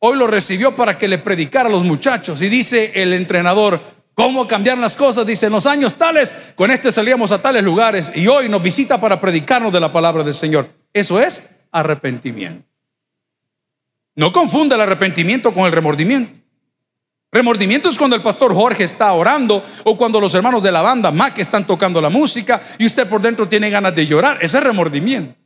hoy 0.00 0.18
lo 0.18 0.26
recibió 0.26 0.74
para 0.74 0.98
que 0.98 1.08
le 1.08 1.18
predicara 1.18 1.68
a 1.68 1.72
los 1.72 1.84
muchachos. 1.84 2.42
Y 2.42 2.48
dice 2.48 2.92
el 2.94 3.12
entrenador, 3.12 3.80
¿Cómo 4.16 4.48
cambiar 4.48 4.78
las 4.78 4.96
cosas? 4.96 5.26
Dice, 5.26 5.44
en 5.44 5.52
los 5.52 5.66
años 5.66 5.92
tales, 5.98 6.34
con 6.54 6.70
este 6.70 6.90
salíamos 6.90 7.32
a 7.32 7.42
tales 7.42 7.62
lugares 7.62 8.10
y 8.14 8.26
hoy 8.28 8.48
nos 8.48 8.62
visita 8.62 8.98
para 8.98 9.20
predicarnos 9.20 9.70
de 9.70 9.78
la 9.78 9.92
palabra 9.92 10.24
del 10.24 10.32
Señor. 10.32 10.70
Eso 10.90 11.20
es 11.20 11.50
arrepentimiento. 11.70 12.66
No 14.14 14.32
confunda 14.32 14.74
el 14.74 14.80
arrepentimiento 14.80 15.52
con 15.52 15.66
el 15.66 15.72
remordimiento. 15.72 16.32
Remordimiento 17.30 17.90
es 17.90 17.98
cuando 17.98 18.16
el 18.16 18.22
pastor 18.22 18.54
Jorge 18.54 18.84
está 18.84 19.12
orando 19.12 19.62
o 19.84 19.98
cuando 19.98 20.18
los 20.18 20.34
hermanos 20.34 20.62
de 20.62 20.72
la 20.72 20.80
banda 20.80 21.10
Mac 21.10 21.38
están 21.38 21.66
tocando 21.66 22.00
la 22.00 22.08
música 22.08 22.62
y 22.78 22.86
usted 22.86 23.06
por 23.06 23.20
dentro 23.20 23.46
tiene 23.46 23.68
ganas 23.68 23.94
de 23.94 24.06
llorar. 24.06 24.38
Ese 24.40 24.56
es 24.56 24.64
remordimiento. 24.64 25.38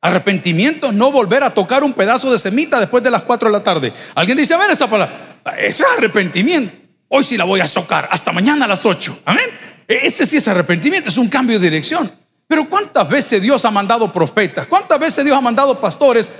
Arrepentimiento 0.00 0.88
es 0.88 0.92
no 0.92 1.12
volver 1.12 1.44
a 1.44 1.54
tocar 1.54 1.84
un 1.84 1.92
pedazo 1.92 2.32
de 2.32 2.38
semita 2.38 2.80
después 2.80 3.04
de 3.04 3.12
las 3.12 3.22
4 3.22 3.48
de 3.48 3.52
la 3.52 3.62
tarde. 3.62 3.92
¿Alguien 4.16 4.36
dice, 4.36 4.54
a 4.54 4.56
ver 4.56 4.72
esa 4.72 4.90
palabra? 4.90 5.38
Eso 5.56 5.84
es 5.84 5.98
arrepentimiento. 5.98 6.81
Hoy 7.14 7.24
sí 7.24 7.36
la 7.36 7.44
voy 7.44 7.60
a 7.60 7.66
socar, 7.66 8.08
hasta 8.10 8.32
mañana 8.32 8.64
a 8.64 8.68
las 8.68 8.86
8. 8.86 9.20
Amén. 9.26 9.44
E-, 9.86 10.06
ese 10.06 10.24
sí 10.24 10.38
es 10.38 10.48
arrepentimiento, 10.48 11.10
es 11.10 11.18
un 11.18 11.28
cambio 11.28 11.60
de 11.60 11.68
dirección. 11.68 12.10
Pero 12.46 12.66
¿cuántas 12.70 13.06
veces 13.06 13.42
Dios 13.42 13.62
ha 13.66 13.70
mandado 13.70 14.10
profetas? 14.10 14.66
¿Cuántas 14.66 14.98
veces 14.98 15.22
Dios 15.22 15.36
ha 15.36 15.40
mandado 15.42 15.78
pastores? 15.78 16.30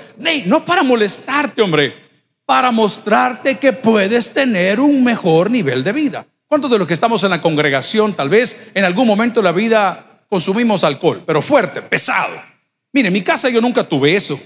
no 0.46 0.64
para 0.64 0.82
molestarte, 0.82 1.60
hombre. 1.60 1.94
para 2.46 2.70
mostrarte 2.70 3.58
que 3.58 3.74
puedes 3.74 4.32
tener 4.32 4.80
un 4.80 5.04
mejor 5.04 5.50
nivel 5.50 5.84
de 5.84 5.92
vida. 5.92 6.26
¿Cuántos 6.46 6.70
de 6.70 6.78
los 6.78 6.88
que 6.88 6.94
estamos 6.94 7.22
en 7.22 7.30
la 7.30 7.42
congregación 7.42 8.14
tal 8.14 8.30
vez 8.30 8.70
en 8.72 8.86
algún 8.86 9.06
momento 9.06 9.40
de 9.40 9.44
la 9.44 9.52
vida 9.52 10.24
consumimos 10.30 10.84
alcohol, 10.84 11.22
pero 11.26 11.42
fuerte, 11.42 11.82
pesado? 11.82 12.34
Mire, 12.94 13.08
en 13.08 13.12
mi 13.12 13.20
casa 13.20 13.50
yo 13.50 13.60
nunca 13.60 13.84
tuve 13.84 14.16
eso, 14.16 14.40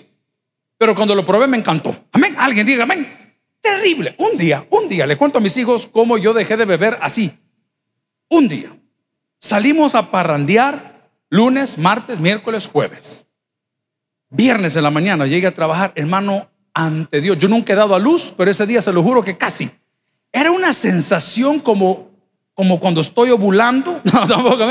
pero 0.76 0.92
cuando 0.92 1.14
lo 1.14 1.25
probé 1.25 1.47
me 1.47 1.56
encantó. 1.56 1.97
Amén. 2.12 2.35
Alguien 2.37 2.66
diga 2.66 2.83
amén. 2.83 3.25
Terrible. 3.66 4.14
Un 4.18 4.38
día, 4.38 4.64
un 4.70 4.88
día, 4.88 5.06
le 5.06 5.16
cuento 5.16 5.38
a 5.38 5.40
mis 5.40 5.56
hijos 5.56 5.88
cómo 5.90 6.18
yo 6.18 6.32
dejé 6.32 6.56
de 6.56 6.64
beber 6.64 6.99
así. 7.02 7.32
Un 8.28 8.46
día. 8.46 8.76
Salimos 9.38 9.96
a 9.96 10.11
parrandear 10.12 11.11
lunes, 11.30 11.76
martes, 11.76 12.20
miércoles, 12.20 12.68
jueves. 12.68 13.26
Viernes 14.30 14.76
en 14.76 14.85
la 14.85 14.90
mañana 14.90 15.26
llegué 15.26 15.49
a 15.49 15.54
trabajar, 15.54 15.92
hermano, 15.96 16.49
ante 16.75 17.20
Dios. 17.20 17.38
Yo 17.38 17.49
nunca 17.49 17.73
he 17.73 17.76
dado 17.76 17.96
a 17.96 17.99
luz, 17.99 18.32
pero 18.37 18.52
ese 18.52 18.66
día 18.66 18.80
se 18.80 18.92
lo 18.92 19.02
juro 19.02 19.25
que 19.25 19.37
casi. 19.37 19.68
Era 20.30 20.52
una 20.52 20.73
sensación 20.73 21.58
como, 21.58 22.11
como 22.54 22.78
cuando 22.78 23.00
estoy 23.00 23.30
ovulando. 23.30 24.00
No, 24.12 24.28
tampoco, 24.28 24.64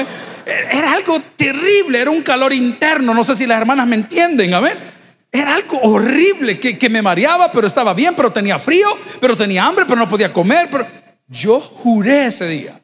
Era 0.45 0.93
algo 0.93 1.21
terrible, 1.35 1.99
era 1.99 2.11
un 2.11 2.21
calor 2.21 2.53
interno. 2.53 3.13
No 3.13 3.25
sé 3.25 3.35
si 3.35 3.45
las 3.45 3.59
hermanas 3.59 3.87
me 3.87 3.97
entienden, 3.97 4.53
amén. 4.53 4.94
Era 5.35 5.55
algo 5.55 5.77
horrible 5.81 6.57
que, 6.59 6.89
me 6.89 7.01
mareaba, 7.01 7.51
pero 7.51 7.67
estaba 7.67 7.93
bien, 7.93 8.15
pero 8.15 8.31
tenía 8.31 8.57
frío, 8.57 8.87
pero 9.19 9.35
tenía 9.35 9.65
hambre, 9.65 9.85
pero 9.85 9.99
no 9.99 10.07
podía 10.07 10.31
comer. 10.31 10.69
Pero 10.71 10.87
yo 11.27 11.59
juré 11.59 12.27
ese 12.27 12.47
día. 12.47 12.81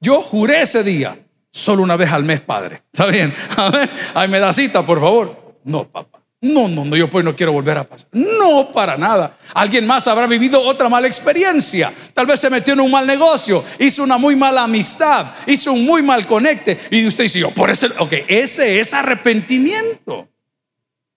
Yo 0.00 0.22
juré 0.22 0.62
ese 0.62 0.82
día. 0.82 1.18
Solo 1.52 1.82
una 1.82 1.96
vez 1.96 2.10
al 2.10 2.24
mes, 2.24 2.40
padre. 2.40 2.82
¿Está 2.90 3.06
bien? 3.06 3.34
Amén. 3.56 3.90
Ay, 4.14 4.28
me 4.28 4.40
da 4.40 4.52
cita, 4.54 4.84
por 4.84 5.00
favor. 5.00 5.54
No, 5.64 5.86
papá. 5.86 6.20
No, 6.40 6.68
no, 6.68 6.84
no, 6.84 6.96
yo 6.96 7.10
pues 7.10 7.24
no 7.24 7.36
quiero 7.36 7.52
volver 7.52 7.76
a 7.76 7.84
pasar. 7.84 8.08
No, 8.12 8.70
para 8.72 8.96
nada. 8.96 9.36
Alguien 9.52 9.86
más 9.86 10.06
habrá 10.06 10.26
vivido 10.26 10.60
otra 10.60 10.88
mala 10.88 11.06
experiencia. 11.06 11.92
Tal 12.14 12.26
vez 12.26 12.40
se 12.40 12.48
metió 12.48 12.72
en 12.72 12.80
un 12.80 12.90
mal 12.90 13.06
negocio, 13.06 13.64
hizo 13.78 14.02
una 14.02 14.16
muy 14.16 14.36
mala 14.36 14.62
amistad, 14.62 15.26
hizo 15.46 15.72
un 15.72 15.84
muy 15.84 16.02
mal 16.02 16.26
conecte. 16.26 16.78
Y 16.90 17.06
usted 17.06 17.24
dice, 17.24 17.40
yo, 17.40 17.50
por 17.50 17.70
eso, 17.70 17.88
ok, 17.98 18.12
ese 18.28 18.80
es 18.80 18.94
arrepentimiento. 18.94 20.28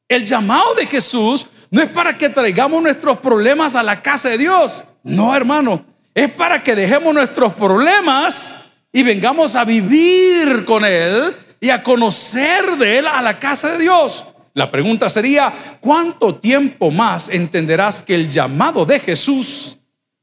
El 0.10 0.26
llamado 0.26 0.74
de 0.74 0.88
Jesús 0.88 1.46
no 1.70 1.84
es 1.84 1.92
para 1.92 2.18
que 2.18 2.30
traigamos 2.30 2.82
nuestros 2.82 3.20
problemas 3.20 3.76
a 3.76 3.84
la 3.84 4.02
casa 4.02 4.30
de 4.30 4.40
Dios. 4.40 4.84
No, 5.04 5.36
hermano, 5.36 5.86
es 6.16 6.32
para 6.32 6.64
que 6.64 6.76
dejemos 6.76 7.14
nuestros 7.14 7.54
problemas 7.54 8.72
y 8.92 9.04
vengamos 9.04 9.56
a 9.56 9.64
vivir 9.64 10.66
con 10.66 10.84
Él 10.84 11.38
y 11.62 11.70
a 11.70 11.84
conocer 11.84 12.76
de 12.78 12.98
Él 12.98 13.08
a 13.08 13.22
la 13.22 13.38
casa 13.38 13.74
de 13.74 13.78
Dios. 13.78 14.26
La 14.56 14.72
pregunta 14.72 15.10
sería, 15.10 15.78
¿cuánto 15.80 16.36
tiempo 16.40 16.90
más 16.90 17.30
entenderás 17.30 18.02
que 18.02 18.16
el 18.16 18.30
llamado 18.30 18.88
de 18.88 19.00
Jesús 19.00 19.78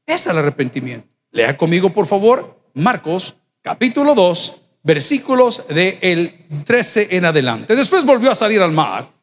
es 0.05 0.27
el 0.27 0.37
arrepentimiento? 0.37 1.07
Lea 1.31 1.55
conmigo, 1.55 1.93
por 1.93 2.07
favor, 2.07 2.59
Marcos 2.73 3.37
capítulo 3.61 4.13
2, 4.15 4.53
versículos 4.83 5.65
del 5.69 5.97
el 6.01 6.63
13 6.65 7.07
en 7.11 7.23
adelante. 7.23 7.73
Después 7.73 8.03
volvió 8.03 8.31
a 8.31 8.35
salir 8.35 8.61
al 8.61 8.73
mar 8.73 9.16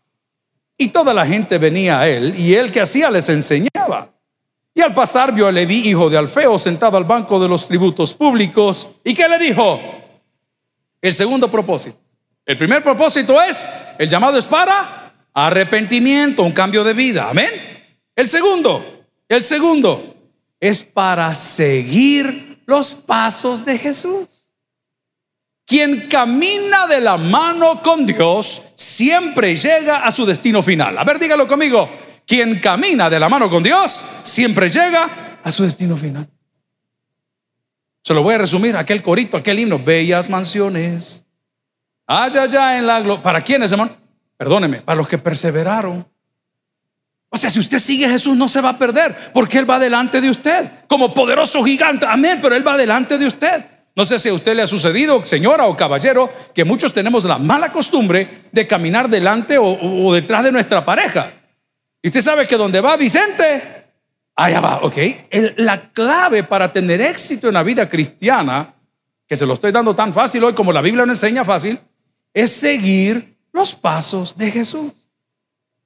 y 0.76 0.88
toda 0.88 1.14
la 1.14 1.26
gente 1.26 1.58
venía 1.58 2.00
a 2.00 2.08
él 2.08 2.34
y 2.36 2.54
él 2.54 2.70
que 2.70 2.80
hacía 2.80 3.10
les 3.10 3.28
enseñaba. 3.28 4.12
Y 4.74 4.80
al 4.80 4.92
pasar 4.92 5.32
vio 5.32 5.46
a 5.46 5.52
Leví, 5.52 5.88
hijo 5.88 6.10
de 6.10 6.18
Alfeo, 6.18 6.58
sentado 6.58 6.96
al 6.96 7.04
banco 7.04 7.38
de 7.38 7.48
los 7.48 7.68
tributos 7.68 8.12
públicos. 8.12 8.88
¿Y 9.04 9.14
qué 9.14 9.28
le 9.28 9.38
dijo? 9.38 9.80
El 11.00 11.14
segundo 11.14 11.48
propósito. 11.48 11.98
El 12.44 12.58
primer 12.58 12.82
propósito 12.82 13.40
es, 13.40 13.68
el 13.98 14.08
llamado 14.08 14.36
es 14.36 14.46
para 14.46 15.14
arrepentimiento, 15.32 16.42
un 16.42 16.52
cambio 16.52 16.82
de 16.82 16.92
vida. 16.92 17.30
Amén. 17.30 17.50
El 18.16 18.28
segundo, 18.28 19.04
el 19.28 19.42
segundo 19.42 20.14
es 20.58 20.82
para 20.82 21.34
seguir 21.34 22.62
los 22.66 22.94
pasos 22.94 23.64
de 23.64 23.78
Jesús. 23.78 24.33
Quien 25.66 26.08
camina 26.08 26.86
de 26.86 27.00
la 27.00 27.16
mano 27.16 27.82
con 27.82 28.04
Dios 28.04 28.62
siempre 28.74 29.56
llega 29.56 30.04
a 30.04 30.10
su 30.10 30.26
destino 30.26 30.62
final. 30.62 30.98
A 30.98 31.04
ver, 31.04 31.18
dígalo 31.18 31.48
conmigo. 31.48 31.90
Quien 32.26 32.60
camina 32.60 33.08
de 33.08 33.18
la 33.18 33.28
mano 33.28 33.48
con 33.48 33.62
Dios 33.62 34.04
siempre 34.22 34.68
llega 34.68 35.38
a 35.42 35.50
su 35.50 35.64
destino 35.64 35.96
final. 35.96 36.28
Se 38.02 38.12
lo 38.12 38.22
voy 38.22 38.34
a 38.34 38.38
resumir, 38.38 38.76
aquel 38.76 39.02
corito, 39.02 39.36
aquel 39.36 39.58
himno, 39.58 39.78
bellas 39.78 40.28
mansiones 40.28 41.24
Allá, 42.06 42.42
allá 42.42 42.78
en 42.78 42.86
la 42.86 43.00
gloria. 43.00 43.22
¿Para 43.22 43.40
quiénes, 43.40 43.72
hermano? 43.72 43.96
Perdóneme, 44.36 44.82
para 44.82 44.96
los 44.96 45.08
que 45.08 45.18
perseveraron. 45.18 46.06
O 47.30 47.36
sea, 47.36 47.50
si 47.50 47.58
usted 47.58 47.78
sigue 47.78 48.06
a 48.06 48.10
Jesús 48.10 48.36
no 48.36 48.48
se 48.48 48.60
va 48.60 48.70
a 48.70 48.78
perder, 48.78 49.16
porque 49.32 49.58
Él 49.58 49.68
va 49.68 49.78
delante 49.78 50.20
de 50.20 50.30
usted, 50.30 50.70
como 50.86 51.14
poderoso 51.14 51.64
gigante. 51.64 52.06
Amén, 52.06 52.38
pero 52.40 52.54
Él 52.54 52.66
va 52.66 52.76
delante 52.76 53.18
de 53.18 53.26
usted. 53.26 53.64
No 53.96 54.04
sé 54.04 54.18
si 54.18 54.28
a 54.28 54.34
usted 54.34 54.56
le 54.56 54.62
ha 54.62 54.66
sucedido, 54.66 55.24
señora 55.24 55.66
o 55.66 55.76
caballero, 55.76 56.32
que 56.52 56.64
muchos 56.64 56.92
tenemos 56.92 57.24
la 57.24 57.38
mala 57.38 57.70
costumbre 57.70 58.46
de 58.50 58.66
caminar 58.66 59.08
delante 59.08 59.56
o, 59.56 60.12
detrás 60.12 60.42
de 60.42 60.50
nuestra 60.50 60.84
pareja. 60.84 61.32
Y 62.02 62.08
usted 62.08 62.20
sabe 62.20 62.46
que 62.46 62.56
donde 62.56 62.80
va 62.80 62.96
Vicente, 62.96 63.86
allá 64.34 64.60
va, 64.60 64.80
ok. 64.82 64.96
la 65.56 65.90
clave 65.92 66.42
para 66.42 66.72
tener 66.72 67.00
éxito 67.00 67.46
en 67.48 67.54
la 67.54 67.62
vida 67.62 67.88
cristiana, 67.88 68.74
que 69.28 69.36
se 69.36 69.46
lo 69.46 69.54
estoy 69.54 69.70
dando 69.70 69.94
tan 69.94 70.12
fácil 70.12 70.42
hoy 70.42 70.54
como 70.54 70.72
la 70.72 70.82
Biblia 70.82 71.06
nos 71.06 71.22
enseña 71.22 71.44
fácil, 71.44 71.78
es 72.32 72.50
seguir 72.50 73.36
los 73.52 73.76
pasos 73.76 74.36
de 74.36 74.50
Jesús. 74.50 74.92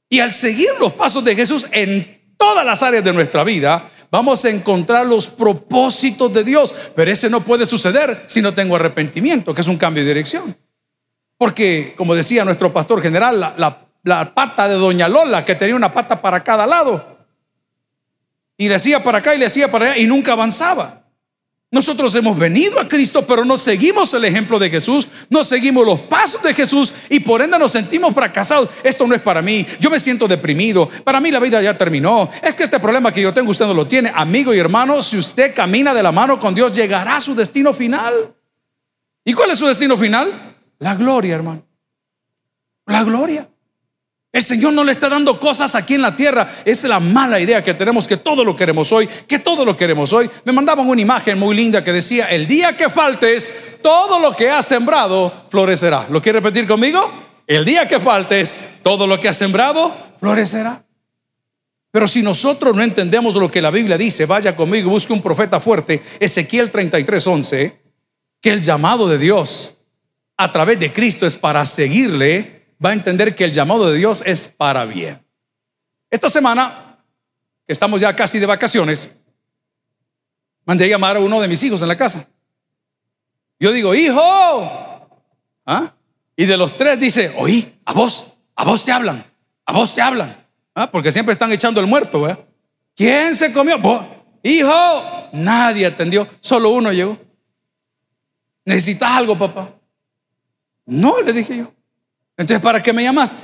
Y 0.08 0.20
al 0.20 0.32
seguir 0.32 0.70
los 0.80 0.94
pasos 0.94 1.22
de 1.22 1.36
Jesús 1.36 1.68
en 1.70 2.32
todas 2.38 2.64
las 2.64 2.82
áreas 2.82 3.04
de 3.04 3.12
nuestra 3.12 3.44
vida, 3.44 3.84
vamos 4.10 4.44
a 4.44 4.50
encontrar 4.50 5.06
los 5.06 5.28
propósitos 5.28 6.32
de 6.32 6.44
Dios. 6.44 6.74
Pero 6.94 7.10
ese 7.10 7.30
no 7.30 7.40
puede 7.40 7.66
suceder 7.66 8.24
si 8.26 8.42
no 8.42 8.54
tengo 8.54 8.76
arrepentimiento, 8.76 9.54
que 9.54 9.60
es 9.60 9.68
un 9.68 9.76
cambio 9.76 10.02
de 10.02 10.08
dirección. 10.08 10.56
Porque, 11.36 11.94
como 11.96 12.14
decía 12.14 12.44
nuestro 12.44 12.72
pastor 12.72 13.00
general, 13.00 13.54
la, 13.56 14.34
pata 14.34 14.68
de 14.68 14.74
Doña 14.74 15.08
Lola, 15.08 15.44
que 15.44 15.54
tenía 15.54 15.76
una 15.76 15.92
pata 15.92 16.20
para 16.20 16.42
cada 16.42 16.66
lado, 16.66 17.18
y 18.56 18.68
le 18.68 18.74
hacía 18.74 19.04
para 19.04 19.18
acá 19.18 19.34
y 19.34 19.38
le 19.38 19.46
hacía 19.46 19.70
para 19.70 19.92
allá 19.92 19.98
y 19.98 20.06
nunca 20.06 20.32
avanzaba. 20.32 21.04
Nosotros 21.70 22.14
hemos 22.14 22.38
venido 22.38 22.80
a 22.80 22.88
Cristo, 22.88 23.26
pero 23.26 23.44
no 23.44 23.58
seguimos 23.58 24.14
el 24.14 24.24
ejemplo 24.24 24.58
de 24.58 24.70
Jesús, 24.70 25.06
no 25.28 25.44
seguimos 25.44 25.84
los 25.84 26.00
pasos 26.00 26.42
de 26.42 26.54
Jesús 26.54 26.90
y 27.10 27.20
por 27.20 27.42
ende 27.42 27.58
nos 27.58 27.72
sentimos 27.72 28.14
fracasados. 28.14 28.70
Esto 28.82 29.06
no 29.06 29.14
es 29.14 29.20
para 29.20 29.42
mí, 29.42 29.66
yo 29.78 29.90
me 29.90 30.00
siento 30.00 30.26
deprimido, 30.26 30.88
para 31.04 31.20
mí 31.20 31.30
la 31.30 31.40
vida 31.40 31.60
ya 31.60 31.76
terminó. 31.76 32.30
Es 32.42 32.54
que 32.54 32.64
este 32.64 32.80
problema 32.80 33.12
que 33.12 33.20
yo 33.20 33.34
tengo 33.34 33.50
usted 33.50 33.66
no 33.66 33.74
lo 33.74 33.86
tiene. 33.86 34.10
Amigo 34.14 34.54
y 34.54 34.58
hermano, 34.58 35.02
si 35.02 35.18
usted 35.18 35.54
camina 35.54 35.92
de 35.92 36.02
la 36.02 36.10
mano 36.10 36.38
con 36.38 36.54
Dios, 36.54 36.74
llegará 36.74 37.16
a 37.16 37.20
su 37.20 37.34
destino 37.34 37.74
final. 37.74 38.34
¿Y 39.22 39.34
cuál 39.34 39.50
es 39.50 39.58
su 39.58 39.66
destino 39.66 39.94
final? 39.98 40.56
La 40.78 40.94
gloria, 40.94 41.34
hermano. 41.34 41.66
La 42.86 43.04
gloria. 43.04 43.46
El 44.38 44.44
Señor 44.44 44.72
no 44.72 44.84
le 44.84 44.92
está 44.92 45.08
dando 45.08 45.40
cosas 45.40 45.74
aquí 45.74 45.94
en 45.94 46.02
la 46.02 46.14
tierra. 46.14 46.48
Es 46.64 46.84
la 46.84 47.00
mala 47.00 47.40
idea 47.40 47.64
que 47.64 47.74
tenemos 47.74 48.06
que 48.06 48.18
todo 48.18 48.44
lo 48.44 48.54
queremos 48.54 48.92
hoy, 48.92 49.08
que 49.26 49.40
todo 49.40 49.64
lo 49.64 49.76
queremos 49.76 50.12
hoy. 50.12 50.30
Me 50.44 50.52
mandaban 50.52 50.88
una 50.88 51.00
imagen 51.00 51.36
muy 51.40 51.56
linda 51.56 51.82
que 51.82 51.92
decía, 51.92 52.26
el 52.26 52.46
día 52.46 52.76
que 52.76 52.88
faltes, 52.88 53.52
todo 53.82 54.20
lo 54.20 54.36
que 54.36 54.48
has 54.48 54.64
sembrado 54.64 55.46
florecerá. 55.50 56.06
¿Lo 56.08 56.22
quiere 56.22 56.38
repetir 56.38 56.68
conmigo? 56.68 57.12
El 57.48 57.64
día 57.64 57.88
que 57.88 57.98
faltes, 57.98 58.56
todo 58.84 59.08
lo 59.08 59.18
que 59.18 59.28
has 59.28 59.36
sembrado 59.36 59.92
florecerá. 60.20 60.84
Pero 61.90 62.06
si 62.06 62.22
nosotros 62.22 62.76
no 62.76 62.84
entendemos 62.84 63.34
lo 63.34 63.50
que 63.50 63.60
la 63.60 63.72
Biblia 63.72 63.98
dice, 63.98 64.24
vaya 64.24 64.54
conmigo, 64.54 64.88
busque 64.88 65.12
un 65.12 65.20
profeta 65.20 65.58
fuerte, 65.58 66.00
Ezequiel 66.20 66.70
33, 66.70 67.26
11, 67.26 67.80
que 68.40 68.50
el 68.50 68.62
llamado 68.62 69.08
de 69.08 69.18
Dios 69.18 69.78
a 70.36 70.52
través 70.52 70.78
de 70.78 70.92
Cristo 70.92 71.26
es 71.26 71.34
para 71.34 71.66
seguirle 71.66 72.57
va 72.84 72.90
a 72.90 72.92
entender 72.92 73.34
que 73.34 73.44
el 73.44 73.52
llamado 73.52 73.90
de 73.90 73.96
Dios 73.96 74.22
es 74.24 74.48
para 74.48 74.84
bien. 74.84 75.24
Esta 76.10 76.28
semana, 76.28 76.98
que 77.66 77.72
estamos 77.72 78.00
ya 78.00 78.14
casi 78.14 78.38
de 78.38 78.46
vacaciones, 78.46 79.14
mandé 80.64 80.84
a 80.84 80.88
llamar 80.88 81.16
a 81.16 81.20
uno 81.20 81.40
de 81.40 81.48
mis 81.48 81.62
hijos 81.62 81.82
en 81.82 81.88
la 81.88 81.96
casa. 81.96 82.28
Yo 83.60 83.72
digo, 83.72 83.94
hijo, 83.94 84.20
¿Ah? 85.66 85.92
y 86.36 86.46
de 86.46 86.56
los 86.56 86.76
tres 86.76 86.98
dice, 86.98 87.34
oí, 87.36 87.80
a 87.84 87.92
vos, 87.92 88.32
a 88.54 88.64
vos 88.64 88.84
te 88.84 88.92
hablan, 88.92 89.24
a 89.66 89.72
vos 89.72 89.94
te 89.94 90.00
hablan, 90.00 90.46
¿Ah? 90.74 90.90
porque 90.90 91.10
siempre 91.10 91.32
están 91.32 91.50
echando 91.52 91.80
el 91.80 91.86
muerto. 91.86 92.46
¿Quién 92.94 93.34
se 93.34 93.52
comió? 93.52 93.78
Hijo, 94.42 95.28
nadie 95.32 95.86
atendió, 95.86 96.28
solo 96.40 96.70
uno 96.70 96.92
llegó. 96.92 97.18
¿Necesitas 98.64 99.10
algo, 99.10 99.36
papá? 99.36 99.74
No, 100.86 101.20
le 101.20 101.32
dije 101.32 101.58
yo. 101.58 101.72
Entonces, 102.38 102.62
¿para 102.62 102.80
qué 102.80 102.92
me 102.92 103.02
llamaste? 103.02 103.42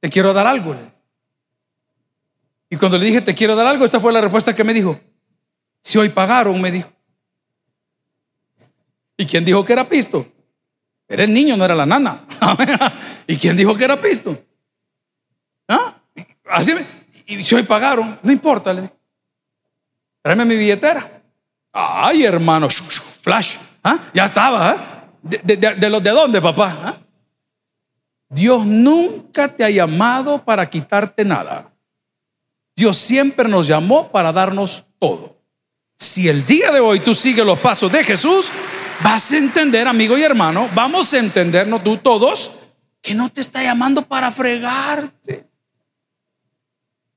Te 0.00 0.08
quiero 0.08 0.32
dar 0.32 0.46
algo. 0.46 0.76
Y 2.70 2.76
cuando 2.76 2.96
le 2.96 3.06
dije, 3.06 3.20
te 3.20 3.34
quiero 3.34 3.56
dar 3.56 3.66
algo, 3.66 3.84
esta 3.84 4.00
fue 4.00 4.12
la 4.12 4.20
respuesta 4.20 4.54
que 4.54 4.62
me 4.64 4.72
dijo. 4.72 4.98
Si 5.80 5.98
hoy 5.98 6.08
pagaron, 6.08 6.58
me 6.60 6.70
dijo. 6.70 6.90
¿Y 9.16 9.26
quién 9.26 9.44
dijo 9.44 9.64
que 9.64 9.72
era 9.72 9.88
pisto? 9.88 10.26
Era 11.08 11.24
el 11.24 11.34
niño, 11.34 11.56
no 11.56 11.64
era 11.64 11.74
la 11.74 11.86
nana. 11.86 12.24
¿Y 13.26 13.36
quién 13.36 13.56
dijo 13.56 13.76
que 13.76 13.84
era 13.84 14.00
pisto? 14.00 14.38
¿Ah? 15.68 15.94
Así 16.46 16.72
y 17.26 17.42
si 17.42 17.54
hoy 17.54 17.62
pagaron, 17.64 18.18
no 18.22 18.32
importa, 18.32 18.72
le 18.72 18.82
dije. 18.82 18.94
Tráeme 20.22 20.44
mi 20.44 20.56
billetera. 20.56 21.22
Ay, 21.72 22.24
hermano, 22.24 22.68
flash. 22.70 23.56
¿ah? 23.82 23.98
Ya 24.14 24.26
estaba. 24.26 24.70
¿ah? 24.70 25.08
De, 25.22 25.90
los 25.90 26.02
de 26.02 26.10
dónde, 26.10 26.40
papá? 26.40 26.78
¿Ah? 26.82 27.03
Dios 28.28 28.66
nunca 28.66 29.48
te 29.48 29.64
ha 29.64 29.70
llamado 29.70 30.44
para 30.44 30.68
quitarte 30.68 31.24
nada. 31.24 31.72
Dios 32.76 32.96
siempre 32.96 33.48
nos 33.48 33.66
llamó 33.66 34.10
para 34.10 34.32
darnos 34.32 34.84
todo. 34.98 35.38
Si 35.96 36.28
el 36.28 36.44
día 36.44 36.72
de 36.72 36.80
hoy 36.80 37.00
tú 37.00 37.14
sigues 37.14 37.46
los 37.46 37.58
pasos 37.58 37.90
de 37.92 38.02
Jesús, 38.02 38.50
vas 39.02 39.30
a 39.32 39.36
entender, 39.36 39.86
amigo 39.86 40.18
y 40.18 40.22
hermano, 40.22 40.68
vamos 40.74 41.12
a 41.14 41.18
entendernos 41.18 41.84
tú 41.84 41.98
todos, 41.98 42.52
que 43.00 43.14
no 43.14 43.30
te 43.30 43.40
está 43.40 43.62
llamando 43.62 44.02
para 44.02 44.32
fregarte. 44.32 45.48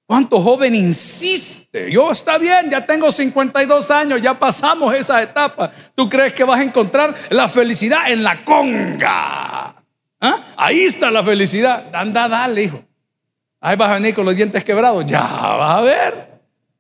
¿Cuánto 0.06 0.40
joven 0.42 0.74
insiste? 0.74 1.92
Yo 1.92 2.12
está 2.12 2.38
bien, 2.38 2.70
ya 2.70 2.86
tengo 2.86 3.12
52 3.12 3.92
años, 3.92 4.22
ya 4.22 4.38
pasamos 4.38 4.96
esa 4.96 5.22
etapa. 5.22 5.72
¿Tú 5.96 6.08
crees 6.08 6.34
que 6.34 6.46
vas 6.46 6.60
a 6.60 6.64
encontrar 6.64 7.14
la 7.30 7.50
felicidad 7.50 8.10
en 8.10 8.24
la 8.24 8.46
conga? 8.46 9.77
¿Ah? 10.20 10.54
Ahí 10.58 10.82
está 10.82 11.12
la 11.12 11.24
felicidad. 11.24 11.86
Anda, 11.94 12.28
dale, 12.28 12.64
hijo. 12.64 12.84
Ahí 13.60 13.76
vas 13.76 13.90
a 13.90 13.94
venir 13.96 14.14
con 14.14 14.26
los 14.26 14.36
dientes 14.36 14.64
quebrados. 14.64 15.06
Ya 15.06 15.22
vas 15.22 15.78
a 15.78 15.82
ver. 15.82 16.28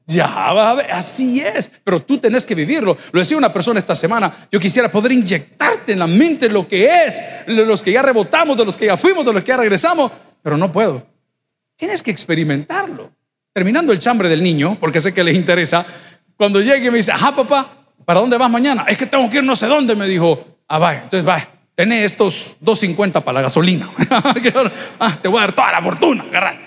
Ya 0.05 0.27
vas 0.27 0.71
a 0.71 0.73
ver. 0.73 0.91
Así 0.91 1.41
es. 1.41 1.71
Pero 1.83 2.01
tú 2.01 2.17
tenés 2.17 2.45
que 2.45 2.55
vivirlo. 2.55 2.97
Lo 3.11 3.19
decía 3.19 3.37
una 3.37 3.51
persona 3.51 3.79
esta 3.79 3.95
semana. 3.95 4.33
Yo 4.51 4.59
quisiera 4.59 4.89
poder 4.89 5.11
inyectarte 5.11 5.93
en 5.93 5.99
la 5.99 6.07
mente 6.07 6.49
lo 6.49 6.67
que 6.67 7.05
es, 7.05 7.23
de 7.45 7.65
los 7.65 7.83
que 7.83 7.91
ya 7.91 8.01
rebotamos, 8.01 8.57
de 8.57 8.65
los 8.65 8.77
que 8.77 8.85
ya 8.85 8.97
fuimos, 8.97 9.25
de 9.25 9.33
los 9.33 9.43
que 9.43 9.49
ya 9.49 9.57
regresamos. 9.57 10.11
Pero 10.41 10.57
no 10.57 10.71
puedo. 10.71 11.05
Tienes 11.75 12.01
que 12.01 12.11
experimentarlo. 12.11 13.11
Terminando 13.53 13.91
el 13.91 13.99
chambre 13.99 14.29
del 14.29 14.43
niño, 14.43 14.77
porque 14.79 15.01
sé 15.01 15.13
que 15.13 15.23
les 15.23 15.35
interesa, 15.35 15.85
cuando 16.37 16.61
llegue 16.61 16.91
me 16.91 16.97
dice, 16.97 17.11
ajá 17.11 17.35
papá, 17.35 17.71
¿para 18.05 18.19
dónde 18.19 18.37
vas 18.37 18.49
mañana? 18.49 18.85
Es 18.87 18.97
que 18.97 19.07
tengo 19.07 19.27
que 19.29 19.37
ir 19.37 19.43
no 19.43 19.55
sé 19.55 19.65
dónde, 19.65 19.95
me 19.95 20.07
dijo, 20.07 20.45
ah, 20.67 20.77
vaya, 20.77 21.03
entonces 21.03 21.27
va, 21.27 21.56
tenés 21.77 22.11
estos 22.11 22.57
2.50 22.59 23.23
para 23.23 23.33
la 23.33 23.41
gasolina. 23.43 23.91
ah, 24.99 25.17
te 25.21 25.27
voy 25.27 25.37
a 25.37 25.41
dar 25.41 25.53
toda 25.53 25.71
la 25.71 25.81
fortuna, 25.81 26.23
agarrar. 26.23 26.57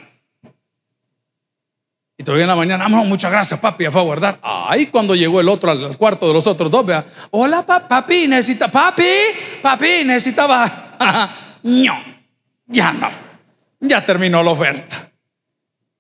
Y 2.16 2.22
todavía 2.22 2.44
en 2.44 2.48
la 2.48 2.54
mañana, 2.54 2.88
no, 2.88 3.04
muchas 3.04 3.32
gracias, 3.32 3.58
papi, 3.58 3.84
ya 3.84 3.90
fue 3.90 4.02
a 4.02 4.04
guardar. 4.04 4.38
Ahí 4.40 4.86
cuando 4.86 5.16
llegó 5.16 5.40
el 5.40 5.48
otro 5.48 5.72
al 5.72 5.96
cuarto 5.96 6.28
de 6.28 6.34
los 6.34 6.46
otros 6.46 6.70
dos, 6.70 6.86
vea, 6.86 7.04
hola, 7.30 7.66
papi, 7.66 8.28
necesita, 8.28 8.68
papi, 8.68 9.08
papi, 9.60 10.04
necesitaba. 10.04 10.94
no, 11.64 12.04
ya 12.66 12.92
no, 12.92 13.10
ya 13.80 14.06
terminó 14.06 14.44
la 14.44 14.50
oferta. 14.50 15.09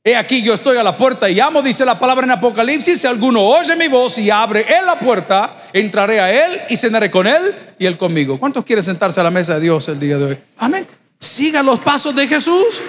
He 0.02 0.16
aquí 0.16 0.42
yo 0.42 0.54
estoy 0.54 0.78
a 0.78 0.82
la 0.82 0.96
puerta 0.96 1.28
y 1.28 1.38
amo, 1.40 1.60
dice 1.60 1.84
la 1.84 1.98
palabra 1.98 2.24
en 2.24 2.30
Apocalipsis, 2.30 3.02
si 3.02 3.06
alguno 3.06 3.42
oye 3.42 3.76
mi 3.76 3.86
voz 3.86 4.16
y 4.16 4.30
abre 4.30 4.64
en 4.74 4.86
la 4.86 4.98
puerta, 4.98 5.56
entraré 5.74 6.20
a 6.20 6.46
él 6.46 6.62
y 6.70 6.76
cenaré 6.76 7.10
con 7.10 7.26
él 7.26 7.74
y 7.78 7.84
él 7.84 7.98
conmigo. 7.98 8.38
¿Cuántos 8.38 8.64
quieren 8.64 8.82
sentarse 8.82 9.20
a 9.20 9.22
la 9.22 9.30
mesa 9.30 9.56
de 9.56 9.60
Dios 9.60 9.86
el 9.88 10.00
día 10.00 10.16
de 10.16 10.24
hoy? 10.24 10.38
Amén. 10.56 10.86
Siga 11.18 11.62
los 11.62 11.80
pasos 11.80 12.16
de 12.16 12.26
Jesús. 12.26 12.80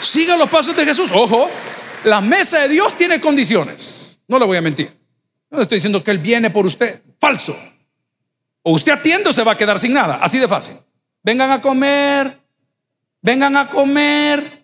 Siga 0.00 0.36
los 0.36 0.50
pasos 0.50 0.74
de 0.74 0.84
Jesús. 0.84 1.12
Ojo, 1.14 1.48
la 2.02 2.20
mesa 2.20 2.62
de 2.62 2.70
Dios 2.70 2.96
tiene 2.96 3.20
condiciones. 3.20 4.20
No 4.26 4.40
le 4.40 4.44
voy 4.44 4.56
a 4.56 4.60
mentir. 4.60 4.92
No 5.50 5.62
estoy 5.62 5.76
diciendo 5.76 6.02
que 6.02 6.10
Él 6.10 6.18
viene 6.18 6.50
por 6.50 6.66
usted. 6.66 7.02
Falso. 7.20 7.56
O 8.62 8.72
usted 8.72 8.92
atiende 8.92 9.30
o 9.30 9.32
se 9.32 9.44
va 9.44 9.52
a 9.52 9.56
quedar 9.56 9.78
sin 9.78 9.92
nada. 9.92 10.18
Así 10.20 10.40
de 10.40 10.48
fácil. 10.48 10.76
Vengan 11.22 11.52
a 11.52 11.60
comer. 11.60 12.36
Vengan 13.22 13.56
a 13.56 13.68
comer 13.68 14.57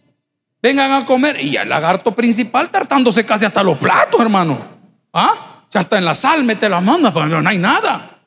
vengan 0.65 0.93
a 0.93 1.05
comer. 1.05 1.39
Y 1.45 1.57
el 1.59 1.69
lagarto 1.69 2.15
principal 2.15 2.71
tartándose 2.71 3.27
casi 3.27 3.45
hasta 3.45 3.63
los 3.63 3.77
platos, 3.77 4.19
hermano. 4.19 4.67
¿Ah? 5.13 5.67
Ya 5.71 5.81
está 5.81 5.99
en 5.99 6.07
la 6.07 6.15
sal, 6.15 6.43
mete 6.43 6.71
la 6.71 6.81
mano, 6.81 7.13
pero 7.13 7.43
no 7.43 7.49
hay 7.51 7.59
nada. 7.59 8.19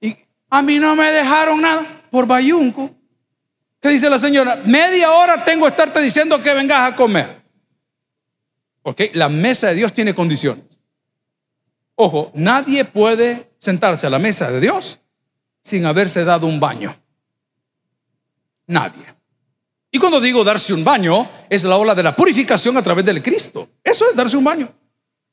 Y 0.00 0.16
a 0.50 0.62
mí 0.62 0.78
no 0.78 0.94
me 0.94 1.10
dejaron 1.10 1.60
nada 1.60 1.84
por 2.08 2.28
bayunco. 2.28 2.92
¿Qué 3.80 3.88
dice 3.88 4.08
la 4.08 4.20
señora? 4.20 4.62
Media 4.64 5.10
hora 5.10 5.44
tengo 5.44 5.64
que 5.64 5.70
estarte 5.70 6.00
diciendo 6.00 6.40
que 6.40 6.54
vengas 6.54 6.92
a 6.92 6.94
comer. 6.94 7.42
Ok, 8.82 9.00
la 9.14 9.28
mesa 9.28 9.68
de 9.68 9.74
Dios 9.74 9.92
tiene 9.92 10.14
condiciones. 10.14 10.78
Ojo, 11.96 12.30
nadie 12.34 12.84
puede 12.84 13.50
sentarse 13.58 14.06
a 14.06 14.10
la 14.10 14.20
mesa 14.20 14.48
de 14.50 14.60
Dios 14.60 15.00
sin 15.60 15.86
haberse 15.86 16.22
dado 16.24 16.46
un 16.46 16.60
baño. 16.60 16.94
Nadie. 18.68 19.19
Y 19.90 19.98
cuando 19.98 20.20
digo 20.20 20.44
darse 20.44 20.72
un 20.72 20.84
baño, 20.84 21.28
es 21.48 21.64
la 21.64 21.76
ola 21.76 21.94
de 21.94 22.02
la 22.02 22.14
purificación 22.14 22.76
a 22.76 22.82
través 22.82 23.04
del 23.04 23.22
Cristo. 23.22 23.68
Eso 23.82 24.08
es 24.08 24.14
darse 24.14 24.36
un 24.36 24.44
baño. 24.44 24.72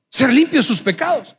Ser 0.09 0.33
limpio 0.33 0.59
de 0.59 0.63
sus 0.63 0.81
pecados. 0.81 1.35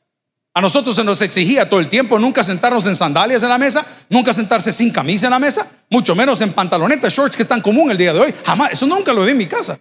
A 0.55 0.61
nosotros 0.61 0.97
se 0.97 1.05
nos 1.05 1.21
exigía 1.21 1.69
todo 1.69 1.79
el 1.81 1.89
tiempo 1.89 2.19
nunca 2.19 2.43
sentarnos 2.43 2.87
en 2.87 2.97
sandalias 2.97 3.43
en 3.43 3.49
la 3.49 3.59
mesa, 3.59 3.87
nunca 4.09 4.33
sentarse 4.33 4.73
sin 4.73 4.91
camisa 4.91 5.27
en 5.27 5.31
la 5.31 5.39
mesa, 5.39 5.67
mucho 5.89 6.15
menos 6.15 6.41
en 6.41 6.53
pantalonetas, 6.53 7.13
shorts, 7.13 7.37
que 7.37 7.43
es 7.43 7.49
tan 7.49 7.61
común 7.61 7.91
el 7.91 7.99
día 7.99 8.13
de 8.13 8.21
hoy. 8.21 8.35
Jamás, 8.45 8.73
eso 8.73 8.87
nunca 8.87 9.13
lo 9.13 9.25
vi 9.25 9.33
en 9.33 9.39
mi 9.39 9.47
casa. 9.47 9.79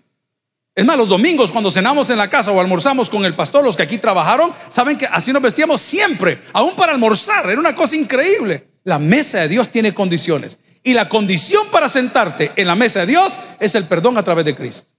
Es 0.75 0.85
más, 0.85 0.95
los 0.95 1.09
domingos 1.09 1.51
cuando 1.51 1.71
cenamos 1.71 2.11
en 2.11 2.19
la 2.19 2.29
casa 2.29 2.51
o 2.51 2.59
almorzamos 2.61 3.09
con 3.09 3.25
el 3.25 3.33
pastor, 3.33 3.63
los 3.63 3.75
que 3.75 3.81
aquí 3.81 3.97
trabajaron, 3.97 4.51
saben 4.69 4.99
que 4.99 5.07
así 5.07 5.33
nos 5.33 5.41
vestíamos 5.41 5.81
siempre, 5.81 6.43
aún 6.53 6.75
para 6.75 6.91
almorzar. 6.91 7.49
Era 7.49 7.59
una 7.59 7.73
cosa 7.73 7.95
increíble. 7.95 8.67
La 8.83 8.99
mesa 8.99 9.39
de 9.39 9.47
Dios 9.47 9.71
tiene 9.71 9.95
condiciones. 9.95 10.59
Y 10.83 10.93
la 10.93 11.09
condición 11.09 11.67
para 11.71 11.89
sentarte 11.89 12.51
en 12.55 12.67
la 12.67 12.75
mesa 12.75 13.01
de 13.01 13.07
Dios 13.07 13.39
es 13.59 13.75
el 13.75 13.85
perdón 13.85 14.17
a 14.17 14.23
través 14.23 14.45
de 14.45 14.55
Cristo. 14.55 14.89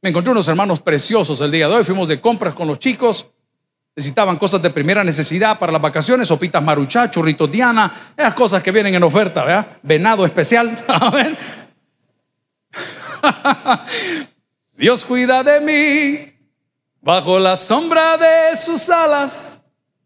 Me 0.00 0.10
encontré 0.10 0.32
unos 0.32 0.48
hermanos 0.48 0.80
preciosos 0.80 1.40
el 1.40 1.50
día 1.50 1.68
de 1.68 1.74
hoy. 1.74 1.84
Fuimos 1.84 2.08
de 2.08 2.20
compras 2.20 2.54
con 2.54 2.66
los 2.66 2.78
chicos. 2.78 3.26
Necesitaban 3.94 4.36
cosas 4.36 4.60
de 4.62 4.70
primera 4.70 5.04
necesidad 5.04 5.58
para 5.58 5.70
las 5.70 5.80
vacaciones, 5.80 6.28
sopitas 6.28 6.62
maruchá, 6.62 7.10
churritos 7.10 7.50
diana, 7.50 8.12
esas 8.16 8.32
cosas 8.34 8.62
que 8.62 8.72
vienen 8.72 8.94
en 8.94 9.02
oferta, 9.02 9.44
¿verdad? 9.44 9.66
Venado 9.82 10.24
especial. 10.24 10.82
Dios 14.76 15.04
cuida 15.04 15.42
de 15.42 15.60
mí 15.60 16.32
bajo 17.00 17.38
la 17.38 17.56
sombra 17.56 18.16
de 18.16 18.56
sus 18.56 18.88
alas. 18.90 19.60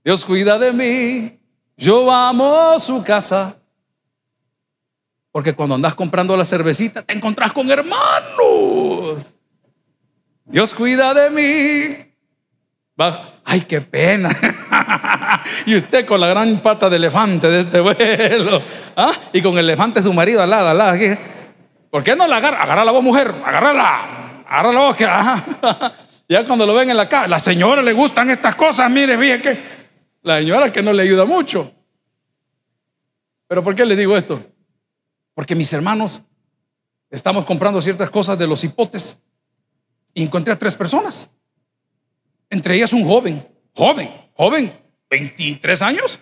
Dios 0.04 0.24
cuida 0.24 0.59
de 0.59 0.72
mí. 0.72 1.40
Yo 1.76 2.11
amo 2.11 2.78
su 2.78 3.02
casa. 3.02 3.56
Porque 5.37 5.53
cuando 5.53 5.75
andas 5.75 5.94
comprando 5.94 6.35
la 6.35 6.46
cervecita, 6.46 7.03
te 7.03 7.12
encontrás 7.12 7.53
con 7.53 7.70
hermanos. 7.70 9.35
Dios 10.46 10.72
cuida 10.72 11.12
de 11.12 11.29
mí. 11.29 13.07
Ay, 13.44 13.61
qué 13.68 13.83
pena. 13.83 14.31
y 15.66 15.77
usted 15.77 16.07
con 16.07 16.22
la 16.22 16.29
gran 16.29 16.61
pata 16.61 16.88
de 16.88 16.96
elefante 16.96 17.51
de 17.51 17.61
este 17.61 17.81
vuelo. 17.81 18.62
¿Ah? 18.96 19.12
Y 19.31 19.42
con 19.42 19.59
el 19.59 19.66
elefante 19.66 20.03
su 20.03 20.11
marido 20.14 20.42
al 20.42 20.49
lado. 20.49 20.99
¿Por 21.90 22.03
qué 22.03 22.16
no 22.16 22.27
la 22.27 22.38
agarra? 22.38 22.62
Agarra 22.62 22.87
la 22.87 22.92
voz, 22.92 23.03
mujer. 23.03 23.35
Agárrala. 23.44 24.42
Agarra 24.49 24.72
la 24.72 24.81
voz. 24.81 24.96
Que, 24.96 25.05
Ya 26.31 26.46
cuando 26.46 26.64
lo 26.64 26.72
ven 26.72 26.88
en 26.88 26.96
la 26.96 27.11
casa, 27.11 27.29
la 27.29 27.40
señora 27.40 27.83
le 27.83 27.92
gustan 27.92 28.31
estas 28.31 28.55
cosas. 28.55 28.90
Mire, 28.90 29.18
fíjate 29.18 29.42
que 29.42 29.61
la 30.22 30.38
señora 30.38 30.72
que 30.72 30.83
no 30.83 30.94
le 30.94 31.03
ayuda 31.03 31.27
mucho. 31.27 31.70
Pero 33.46 33.62
¿por 33.62 33.75
qué 33.75 33.85
le 33.85 33.96
digo 33.96 34.16
esto? 34.16 34.56
Porque 35.37 35.55
mis 35.55 35.70
hermanos, 35.75 36.22
estamos 37.11 37.44
comprando 37.44 37.79
ciertas 37.83 38.09
cosas 38.09 38.38
de 38.38 38.46
los 38.46 38.64
hipotes 38.64 39.22
y 40.14 40.22
encontré 40.22 40.55
a 40.55 40.59
tres 40.59 40.75
personas. 40.75 41.31
Entre 42.49 42.75
ellas 42.75 42.94
un 42.94 43.05
joven, 43.05 43.46
joven, 43.75 44.11
joven, 44.33 44.81
23 45.11 45.83
años. 45.83 46.18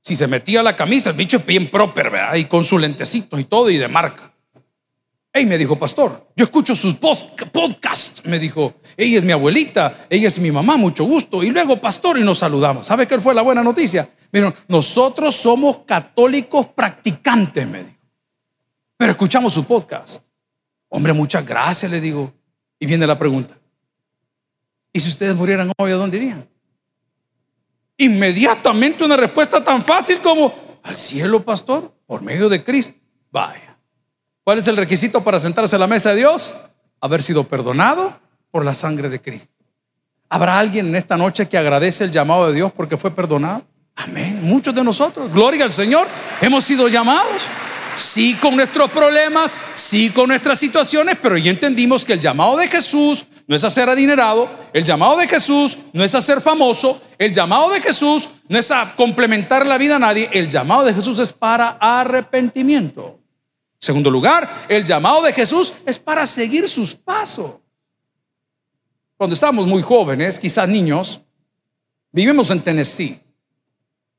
Si 0.00 0.14
se 0.14 0.28
metía 0.28 0.62
la 0.62 0.76
camisa, 0.76 1.10
el 1.10 1.16
bicho 1.16 1.38
es 1.38 1.44
bien 1.44 1.68
proper, 1.72 2.10
¿verdad? 2.10 2.36
Y 2.36 2.44
con 2.44 2.62
su 2.62 2.78
lentecito 2.78 3.36
y 3.36 3.42
todo 3.42 3.68
y 3.68 3.78
de 3.78 3.88
marca. 3.88 4.29
Ey, 5.32 5.46
me 5.46 5.56
dijo, 5.56 5.78
pastor, 5.78 6.32
yo 6.34 6.44
escucho 6.44 6.74
sus 6.74 6.96
podcasts. 6.96 8.24
Me 8.26 8.38
dijo, 8.38 8.74
ella 8.96 9.18
es 9.18 9.24
mi 9.24 9.32
abuelita, 9.32 10.06
ella 10.10 10.26
es 10.26 10.38
mi 10.40 10.50
mamá, 10.50 10.76
mucho 10.76 11.04
gusto. 11.04 11.42
Y 11.44 11.50
luego, 11.50 11.80
pastor, 11.80 12.18
y 12.18 12.24
nos 12.24 12.38
saludamos. 12.38 12.88
¿Sabe 12.88 13.06
qué 13.06 13.20
fue 13.20 13.34
la 13.34 13.42
buena 13.42 13.62
noticia? 13.62 14.08
Miren, 14.32 14.52
nosotros 14.66 15.36
somos 15.36 15.78
católicos 15.86 16.66
practicantes, 16.68 17.66
me 17.68 17.84
dijo. 17.84 17.96
Pero 18.96 19.12
escuchamos 19.12 19.54
su 19.54 19.64
podcast. 19.64 20.24
Hombre, 20.88 21.12
muchas 21.12 21.46
gracias, 21.46 21.90
le 21.90 22.00
digo. 22.00 22.32
Y 22.80 22.86
viene 22.86 23.06
la 23.06 23.18
pregunta. 23.18 23.56
¿Y 24.92 24.98
si 24.98 25.08
ustedes 25.08 25.36
murieran 25.36 25.70
hoy, 25.78 25.92
a 25.92 25.94
dónde 25.94 26.16
irían? 26.16 26.48
Inmediatamente 27.96 29.04
una 29.04 29.16
respuesta 29.16 29.62
tan 29.62 29.82
fácil 29.82 30.18
como 30.18 30.52
al 30.82 30.96
cielo, 30.96 31.40
pastor, 31.44 31.94
por 32.06 32.20
medio 32.20 32.48
de 32.48 32.64
Cristo. 32.64 32.94
Vaya. 33.30 33.69
¿Cuál 34.42 34.58
es 34.58 34.66
el 34.68 34.76
requisito 34.76 35.22
para 35.22 35.38
sentarse 35.38 35.76
a 35.76 35.78
la 35.78 35.86
mesa 35.86 36.10
de 36.10 36.16
Dios? 36.16 36.56
Haber 37.00 37.22
sido 37.22 37.44
perdonado 37.44 38.18
por 38.50 38.64
la 38.64 38.74
sangre 38.74 39.08
de 39.08 39.20
Cristo. 39.20 39.52
¿Habrá 40.28 40.58
alguien 40.58 40.86
en 40.86 40.96
esta 40.96 41.16
noche 41.16 41.48
que 41.48 41.58
agradece 41.58 42.04
el 42.04 42.10
llamado 42.10 42.46
de 42.48 42.54
Dios 42.54 42.72
porque 42.72 42.96
fue 42.96 43.10
perdonado? 43.10 43.64
Amén. 43.96 44.40
Muchos 44.42 44.74
de 44.74 44.82
nosotros, 44.82 45.30
gloria 45.32 45.64
al 45.64 45.72
Señor, 45.72 46.06
hemos 46.40 46.64
sido 46.64 46.88
llamados. 46.88 47.42
Sí 47.96 48.34
con 48.40 48.56
nuestros 48.56 48.90
problemas, 48.90 49.58
sí 49.74 50.10
con 50.10 50.28
nuestras 50.28 50.58
situaciones, 50.58 51.18
pero 51.20 51.36
ya 51.36 51.50
entendimos 51.50 52.04
que 52.04 52.14
el 52.14 52.20
llamado 52.20 52.56
de 52.56 52.68
Jesús 52.68 53.26
no 53.46 53.56
es 53.56 53.64
a 53.64 53.68
ser 53.68 53.90
adinerado, 53.90 54.48
el 54.72 54.84
llamado 54.84 55.16
de 55.16 55.26
Jesús 55.26 55.76
no 55.92 56.04
es 56.04 56.14
a 56.14 56.20
ser 56.20 56.40
famoso, 56.40 57.02
el 57.18 57.32
llamado 57.32 57.70
de 57.70 57.80
Jesús 57.80 58.28
no 58.48 58.58
es 58.58 58.70
a 58.70 58.94
complementar 58.96 59.66
la 59.66 59.76
vida 59.76 59.96
a 59.96 59.98
nadie, 59.98 60.30
el 60.32 60.48
llamado 60.48 60.84
de 60.84 60.94
Jesús 60.94 61.18
es 61.18 61.32
para 61.32 61.76
arrepentimiento. 61.80 63.19
Segundo 63.80 64.10
lugar, 64.10 64.66
el 64.68 64.84
llamado 64.84 65.22
de 65.22 65.32
Jesús 65.32 65.72
es 65.86 65.98
para 65.98 66.26
seguir 66.26 66.68
sus 66.68 66.94
pasos. 66.94 67.52
Cuando 69.16 69.32
estábamos 69.32 69.66
muy 69.66 69.80
jóvenes, 69.80 70.38
quizás 70.38 70.68
niños, 70.68 71.20
vivimos 72.12 72.50
en 72.50 72.60
Tennessee, 72.62 73.18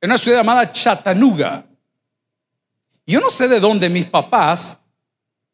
en 0.01 0.09
una 0.09 0.17
ciudad 0.17 0.39
llamada 0.39 0.73
Chattanooga. 0.73 1.63
Yo 3.05 3.19
no 3.19 3.29
sé 3.29 3.47
de 3.47 3.59
dónde 3.59 3.87
mis 3.87 4.07
papás 4.07 4.79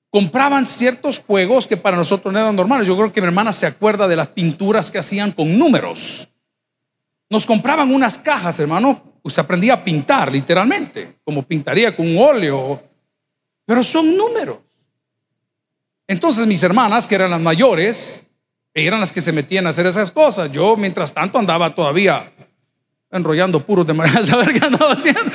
compraban 0.09 0.65
ciertos 0.67 1.19
juegos 1.19 1.67
que 1.67 1.75
para 1.75 1.97
nosotros 1.97 2.33
no 2.33 2.39
eran 2.39 2.55
normales. 2.55 2.87
Yo 2.87 2.95
creo 2.95 3.11
que 3.11 3.19
mi 3.19 3.27
hermana 3.27 3.51
se 3.51 3.67
acuerda 3.67 4.07
de 4.07 4.15
las 4.15 4.27
pinturas 4.27 4.89
que 4.89 4.99
hacían 4.99 5.33
con 5.33 5.57
números. 5.57 6.29
Nos 7.29 7.45
compraban 7.45 7.93
unas 7.93 8.17
cajas, 8.17 8.57
hermano. 8.61 9.19
Usted 9.21 9.41
aprendía 9.41 9.73
a 9.73 9.83
pintar, 9.83 10.31
literalmente, 10.31 11.19
como 11.25 11.43
pintaría 11.43 11.93
con 11.93 12.07
un 12.07 12.23
óleo. 12.23 12.86
Pero 13.67 13.83
son 13.83 14.15
números. 14.17 14.59
Entonces 16.07 16.47
mis 16.47 16.63
hermanas, 16.63 17.05
que 17.05 17.15
eran 17.15 17.29
las 17.29 17.41
mayores, 17.41 18.25
eran 18.73 19.01
las 19.01 19.11
que 19.11 19.21
se 19.21 19.33
metían 19.33 19.67
a 19.67 19.71
hacer 19.71 19.85
esas 19.85 20.09
cosas. 20.09 20.49
Yo, 20.53 20.77
mientras 20.77 21.13
tanto, 21.13 21.37
andaba 21.37 21.75
todavía 21.75 22.31
enrollando 23.11 23.65
puros 23.65 23.85
de 23.85 23.93
manera 23.93 24.19
a 24.21 24.25
saber 24.25 24.57
qué 24.57 24.65
andaba 24.65 24.93
haciendo. 24.93 25.29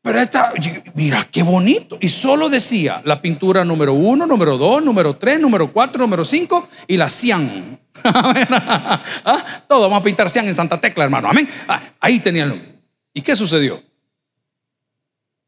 Pero 0.00 0.20
esta, 0.20 0.54
mira 0.94 1.28
qué 1.30 1.42
bonito. 1.42 1.98
Y 2.00 2.08
solo 2.08 2.48
decía 2.48 3.02
la 3.04 3.20
pintura 3.20 3.66
número 3.66 3.92
uno, 3.92 4.26
número 4.26 4.56
dos, 4.56 4.82
número 4.82 5.16
tres, 5.16 5.38
número 5.38 5.70
cuatro, 5.70 6.00
número 6.00 6.24
cinco 6.24 6.68
y 6.86 6.96
la 6.96 7.10
cian. 7.10 7.78
¿Ah? 8.02 9.64
Todo 9.68 9.82
vamos 9.82 10.00
a 10.00 10.02
pintar 10.02 10.30
cian 10.30 10.46
en 10.46 10.54
Santa 10.54 10.80
Tecla, 10.80 11.04
hermano. 11.04 11.28
Amén. 11.28 11.46
Ah, 11.68 11.82
ahí 12.00 12.18
tenían. 12.20 12.80
¿Y 13.12 13.20
qué 13.20 13.36
sucedió? 13.36 13.82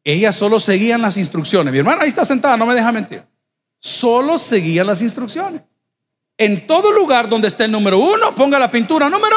Ellas 0.05 0.35
solo 0.35 0.59
seguían 0.59 1.03
las 1.03 1.17
instrucciones. 1.17 1.73
Mi 1.73 1.79
hermana 1.79 2.03
ahí 2.03 2.09
está 2.09 2.25
sentada, 2.25 2.57
no 2.57 2.67
me 2.67 2.75
deja 2.75 2.91
mentir. 2.93 3.23
Solo 3.79 4.39
seguían 4.39 4.87
las 4.87 5.03
instrucciones. 5.03 5.63
En 6.37 6.67
todo 6.67 6.93
lugar 6.93 7.29
donde 7.29 7.49
esté 7.49 7.65
el 7.65 7.73
número 7.73 7.99
uno, 7.99 8.35
ponga 8.35 8.59
la 8.59 8.71
pintura 8.71 9.09
número 9.09 9.37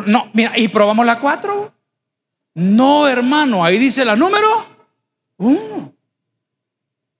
no, 0.00 0.30
mira, 0.32 0.58
y 0.58 0.68
probamos 0.68 1.04
la 1.04 1.20
cuatro. 1.20 1.74
No, 2.54 3.06
hermano, 3.06 3.64
ahí 3.64 3.78
dice 3.78 4.04
la 4.04 4.16
número 4.16 4.66
uno. 5.36 5.94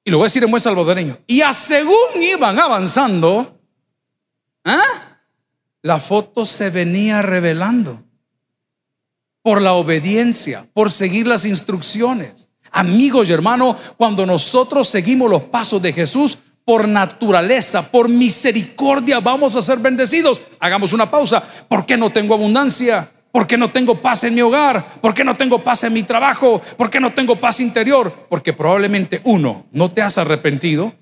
Y 0.05 0.11
lo 0.11 0.19
voy 0.19 0.25
a 0.25 0.27
decir 0.27 0.43
en 0.43 0.51
buen 0.51 0.61
salvadoreño. 0.61 1.19
Y 1.27 1.43
a 1.43 1.53
según 1.53 1.95
iban 2.21 2.59
avanzando, 2.59 3.61
¿ah? 4.65 4.83
la 5.83 6.01
foto 6.01 6.45
se 6.45 6.71
venía 6.71 7.23
revelando 7.23 8.03
por 9.43 9.61
la 9.61 9.75
obediencia, 9.75 10.67
por 10.73 10.91
seguir 10.91 11.27
las 11.27 11.45
instrucciones. 11.45 12.49
Amigos 12.71 13.29
y 13.29 13.33
hermanos, 13.33 13.77
cuando 13.97 14.25
nosotros 14.25 14.89
seguimos 14.89 15.31
los 15.31 15.43
pasos 15.43 15.83
de 15.83 15.93
Jesús, 15.93 16.39
por 16.65 16.87
naturaleza, 16.87 17.91
por 17.91 18.09
misericordia, 18.09 19.21
vamos 19.21 19.57
a 19.57 19.63
ser 19.63 19.79
bendecidos. 19.79 20.41
Hagamos 20.61 20.93
una 20.93 21.11
pausa. 21.11 21.43
¿Por 21.69 21.85
qué 21.85 21.97
no 21.97 22.11
tengo 22.11 22.35
abundancia? 22.35 23.11
¿Por 23.33 23.47
qué 23.47 23.57
no 23.57 23.71
tengo 23.71 24.01
paz 24.01 24.25
en 24.25 24.35
mi 24.35 24.43
hogar? 24.43 25.01
¿Por 25.01 25.13
qué 25.13 25.25
no 25.25 25.37
tengo 25.37 25.65
paz 25.65 25.85
en 25.85 25.93
mi 25.93 26.03
trabajo? 26.03 26.61
¿Por 26.77 26.89
qué 26.89 27.01
no 27.01 27.13
tengo 27.13 27.41
paz 27.41 27.61
interior? 27.61 28.27
Porque 28.29 28.53
probablemente 28.53 29.21
uno, 29.25 29.67
no 29.73 29.91
te 29.91 30.03
has 30.03 30.19
arrepentido. 30.19 30.95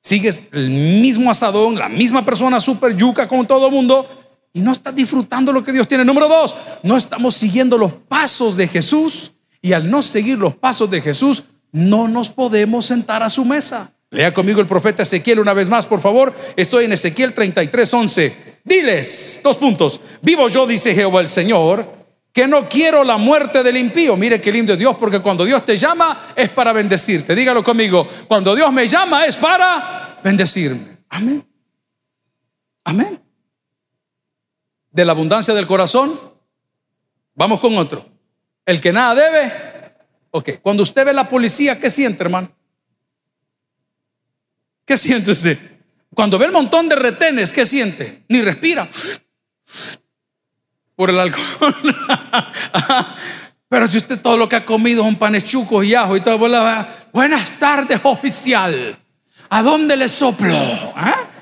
Sigues 0.00 0.44
el 0.52 0.70
mismo 0.70 1.30
asadón, 1.30 1.76
la 1.76 1.88
misma 1.88 2.24
persona 2.24 2.60
super 2.60 2.96
yuca 2.96 3.26
con 3.26 3.46
todo 3.46 3.66
el 3.66 3.72
mundo 3.72 4.06
y 4.54 4.60
no 4.60 4.72
estás 4.72 4.94
disfrutando 4.94 5.52
lo 5.52 5.62
que 5.62 5.72
Dios 5.72 5.86
tiene. 5.86 6.04
Número 6.04 6.28
dos, 6.28 6.54
no 6.82 6.96
estamos 6.96 7.34
siguiendo 7.34 7.76
los 7.76 7.92
pasos 7.92 8.56
de 8.56 8.68
Jesús 8.68 9.32
y 9.60 9.72
al 9.72 9.90
no 9.90 10.00
seguir 10.00 10.38
los 10.38 10.54
pasos 10.54 10.88
de 10.90 11.02
Jesús, 11.02 11.42
no 11.72 12.06
nos 12.06 12.30
podemos 12.30 12.86
sentar 12.86 13.22
a 13.22 13.28
su 13.28 13.44
mesa. 13.44 13.92
Lea 14.10 14.32
conmigo 14.32 14.60
el 14.60 14.68
profeta 14.68 15.02
Ezequiel 15.02 15.40
una 15.40 15.54
vez 15.54 15.68
más, 15.68 15.86
por 15.86 16.00
favor. 16.00 16.32
Estoy 16.54 16.84
en 16.84 16.92
Ezequiel 16.92 17.34
33, 17.34 17.94
11. 17.94 18.36
Diles, 18.62 19.40
dos 19.42 19.56
puntos. 19.56 20.00
Vivo 20.22 20.48
yo, 20.48 20.68
dice 20.68 20.94
Jehová 20.94 21.20
el 21.20 21.28
Señor, 21.28 21.92
que 22.32 22.46
no 22.46 22.68
quiero 22.68 23.02
la 23.02 23.16
muerte 23.16 23.64
del 23.64 23.76
impío. 23.76 24.16
Mire 24.16 24.40
qué 24.40 24.52
lindo 24.52 24.74
es 24.74 24.78
Dios, 24.78 24.96
porque 25.00 25.18
cuando 25.18 25.44
Dios 25.44 25.64
te 25.64 25.76
llama 25.76 26.32
es 26.36 26.48
para 26.50 26.72
bendecirte. 26.72 27.34
Dígalo 27.34 27.64
conmigo. 27.64 28.06
Cuando 28.28 28.54
Dios 28.54 28.72
me 28.72 28.86
llama 28.86 29.26
es 29.26 29.36
para 29.36 30.20
bendecirme. 30.22 30.98
Amén. 31.08 31.44
Amén. 32.84 33.23
De 34.94 35.04
la 35.04 35.10
abundancia 35.10 35.52
del 35.52 35.66
corazón, 35.66 36.20
vamos 37.34 37.58
con 37.58 37.76
otro. 37.76 38.08
El 38.64 38.80
que 38.80 38.92
nada 38.92 39.16
debe. 39.16 39.52
Ok, 40.30 40.50
cuando 40.62 40.84
usted 40.84 41.04
ve 41.04 41.12
la 41.12 41.28
policía, 41.28 41.80
¿qué 41.80 41.90
siente, 41.90 42.22
hermano? 42.22 42.52
¿Qué 44.84 44.96
siente 44.96 45.32
usted? 45.32 45.58
Cuando 46.14 46.38
ve 46.38 46.46
el 46.46 46.52
montón 46.52 46.88
de 46.88 46.94
retenes, 46.94 47.52
¿qué 47.52 47.66
siente? 47.66 48.22
Ni 48.28 48.40
respira. 48.40 48.88
Por 50.94 51.10
el 51.10 51.18
alcohol. 51.18 51.74
Pero 53.68 53.88
si 53.88 53.96
usted 53.96 54.20
todo 54.20 54.36
lo 54.36 54.48
que 54.48 54.54
ha 54.54 54.64
comido 54.64 55.02
son 55.02 55.16
panes 55.16 55.42
chucos 55.42 55.84
y 55.84 55.96
ajo 55.96 56.16
y 56.16 56.20
todo, 56.20 56.38
buenas 57.12 57.58
tardes, 57.58 57.98
oficial. 58.04 58.96
¿A 59.50 59.60
dónde 59.60 59.96
le 59.96 60.08
soplo? 60.08 60.54
¿Ah? 60.94 61.33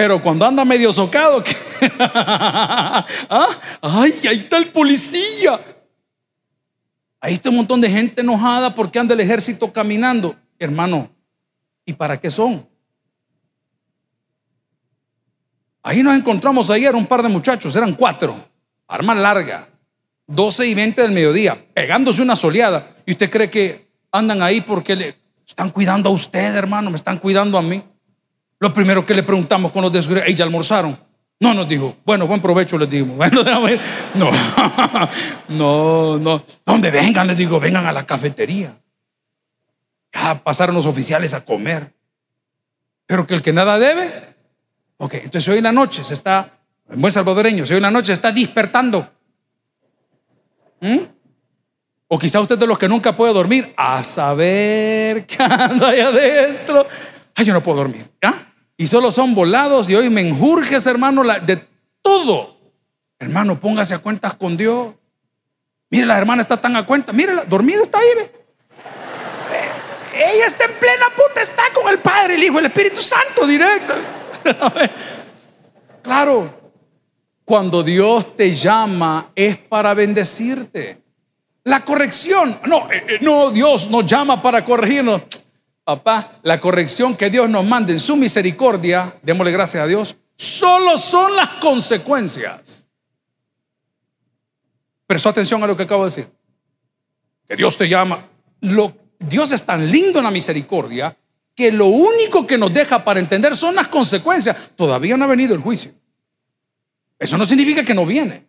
Pero 0.00 0.18
cuando 0.22 0.46
anda 0.46 0.64
medio 0.64 0.94
socado, 0.94 1.44
¿Ah? 2.00 3.04
¡ay, 3.82 4.14
ahí 4.30 4.38
está 4.38 4.56
el 4.56 4.72
policía! 4.72 5.60
Ahí 7.20 7.34
está 7.34 7.50
un 7.50 7.56
montón 7.56 7.82
de 7.82 7.90
gente 7.90 8.22
enojada 8.22 8.74
porque 8.74 8.98
anda 8.98 9.12
el 9.12 9.20
ejército 9.20 9.70
caminando. 9.70 10.36
Hermano, 10.58 11.10
¿Y 11.84 11.92
para 11.92 12.18
qué 12.18 12.30
son? 12.30 12.66
Ahí 15.82 16.02
nos 16.02 16.16
encontramos 16.16 16.70
ayer 16.70 16.94
un 16.94 17.04
par 17.04 17.22
de 17.22 17.28
muchachos, 17.28 17.76
eran 17.76 17.92
cuatro, 17.92 18.42
arma 18.88 19.14
larga, 19.14 19.68
12 20.28 20.66
y 20.66 20.72
20 20.72 21.02
del 21.02 21.12
mediodía, 21.12 21.62
pegándose 21.74 22.22
una 22.22 22.36
soleada. 22.36 22.96
¿Y 23.04 23.10
usted 23.10 23.28
cree 23.28 23.50
que 23.50 23.90
andan 24.10 24.40
ahí 24.40 24.62
porque 24.62 24.96
le 24.96 25.16
están 25.46 25.68
cuidando 25.68 26.08
a 26.08 26.12
usted, 26.14 26.54
hermano? 26.54 26.88
Me 26.88 26.96
están 26.96 27.18
cuidando 27.18 27.58
a 27.58 27.62
mí. 27.62 27.82
Lo 28.60 28.74
primero 28.74 29.04
que 29.04 29.14
le 29.14 29.22
preguntamos 29.22 29.72
con 29.72 29.82
los 29.82 29.90
de 29.90 30.02
seguridad, 30.02 30.26
¿ya 30.26 30.44
almorzaron? 30.44 30.96
No, 31.40 31.54
nos 31.54 31.66
dijo, 31.66 31.96
bueno, 32.04 32.26
buen 32.26 32.42
provecho, 32.42 32.76
les 32.76 32.90
digo. 32.90 33.06
Bueno, 33.16 33.42
no, 34.14 34.30
no, 35.48 36.18
no. 36.18 36.44
¿Dónde 36.66 36.90
vengan? 36.90 37.26
Les 37.26 37.38
digo, 37.38 37.58
vengan 37.58 37.86
a 37.86 37.92
la 37.92 38.04
cafetería. 38.04 38.76
Ya 40.12 40.44
pasaron 40.44 40.74
los 40.74 40.84
oficiales 40.84 41.32
a 41.32 41.42
comer. 41.42 41.94
Pero 43.06 43.26
que 43.26 43.34
el 43.34 43.40
que 43.40 43.52
nada 43.52 43.78
debe, 43.78 44.36
ok, 44.98 45.14
entonces 45.14 45.48
hoy 45.48 45.58
en 45.58 45.64
la 45.64 45.72
noche 45.72 46.04
se 46.04 46.14
está, 46.14 46.60
en 46.88 47.00
buen 47.00 47.12
salvadoreño, 47.12 47.64
hoy 47.64 47.76
en 47.76 47.82
la 47.82 47.90
noche 47.90 48.08
se 48.08 48.12
está 48.12 48.30
despertando. 48.30 49.10
¿Mm? 50.80 50.98
O 52.08 52.18
quizá 52.18 52.40
usted 52.40 52.58
de 52.58 52.66
los 52.66 52.78
que 52.78 52.88
nunca 52.88 53.16
puede 53.16 53.32
dormir, 53.32 53.72
a 53.76 54.02
saber 54.02 55.24
qué 55.26 55.36
anda 55.42 55.88
ahí 55.88 56.00
adentro. 56.00 56.86
Ay, 57.34 57.46
yo 57.46 57.54
no 57.54 57.62
puedo 57.62 57.78
dormir. 57.78 58.04
¿ya? 58.22 58.49
Y 58.80 58.86
solo 58.86 59.12
son 59.12 59.34
volados 59.34 59.90
y 59.90 59.94
hoy 59.94 60.08
me 60.08 60.22
enjurges, 60.22 60.86
hermano, 60.86 61.22
de 61.22 61.68
todo. 62.00 62.56
Hermano, 63.18 63.60
póngase 63.60 63.92
a 63.92 63.98
cuentas 63.98 64.32
con 64.32 64.56
Dios. 64.56 64.94
Mire, 65.90 66.06
la 66.06 66.16
hermana 66.16 66.40
está 66.40 66.58
tan 66.58 66.74
a 66.76 66.86
cuenta. 66.86 67.12
Mire, 67.12 67.34
dormida 67.46 67.82
está 67.82 67.98
ahí. 67.98 68.06
ella 70.14 70.46
está 70.46 70.64
en 70.64 70.72
plena 70.80 71.04
puta, 71.14 71.42
está 71.42 71.64
con 71.74 71.92
el 71.92 71.98
Padre, 71.98 72.36
el 72.36 72.42
Hijo, 72.42 72.58
el 72.58 72.64
Espíritu 72.64 73.02
Santo 73.02 73.46
directo. 73.46 73.92
claro, 76.02 76.72
cuando 77.44 77.82
Dios 77.82 78.34
te 78.34 78.50
llama 78.50 79.30
es 79.34 79.58
para 79.58 79.92
bendecirte. 79.92 81.02
La 81.64 81.84
corrección, 81.84 82.58
no, 82.64 82.90
eh, 82.90 83.04
eh, 83.06 83.18
no, 83.20 83.50
Dios 83.50 83.90
nos 83.90 84.06
llama 84.06 84.40
para 84.40 84.64
corregirnos. 84.64 85.20
Papá, 85.84 86.38
la 86.42 86.60
corrección 86.60 87.16
que 87.16 87.30
Dios 87.30 87.48
nos 87.48 87.64
manda 87.64 87.92
en 87.92 88.00
su 88.00 88.16
misericordia, 88.16 89.18
démosle 89.22 89.52
gracias 89.52 89.82
a 89.82 89.86
Dios, 89.86 90.16
solo 90.36 90.96
son 90.98 91.34
las 91.34 91.48
consecuencias. 91.60 92.86
Prestó 95.06 95.30
atención 95.30 95.62
a 95.62 95.66
lo 95.66 95.76
que 95.76 95.82
acabo 95.82 96.04
de 96.04 96.10
decir. 96.10 96.32
Que 97.48 97.56
Dios 97.56 97.76
te 97.76 97.88
llama. 97.88 98.28
Lo, 98.60 98.96
Dios 99.18 99.50
es 99.50 99.64
tan 99.64 99.90
lindo 99.90 100.20
en 100.20 100.24
la 100.24 100.30
misericordia 100.30 101.16
que 101.56 101.72
lo 101.72 101.86
único 101.86 102.46
que 102.46 102.56
nos 102.56 102.72
deja 102.72 103.02
para 103.02 103.18
entender 103.18 103.56
son 103.56 103.74
las 103.74 103.88
consecuencias. 103.88 104.70
Todavía 104.76 105.16
no 105.16 105.24
ha 105.24 105.28
venido 105.28 105.54
el 105.54 105.60
juicio. 105.60 105.92
Eso 107.18 107.36
no 107.36 107.44
significa 107.44 107.84
que 107.84 107.94
no 107.94 108.06
viene. 108.06 108.46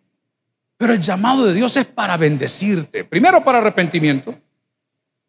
Pero 0.76 0.92
el 0.92 1.00
llamado 1.00 1.46
de 1.46 1.54
Dios 1.54 1.76
es 1.76 1.86
para 1.86 2.16
bendecirte. 2.16 3.02
Primero 3.02 3.42
para 3.42 3.58
arrepentimiento. 3.58 4.38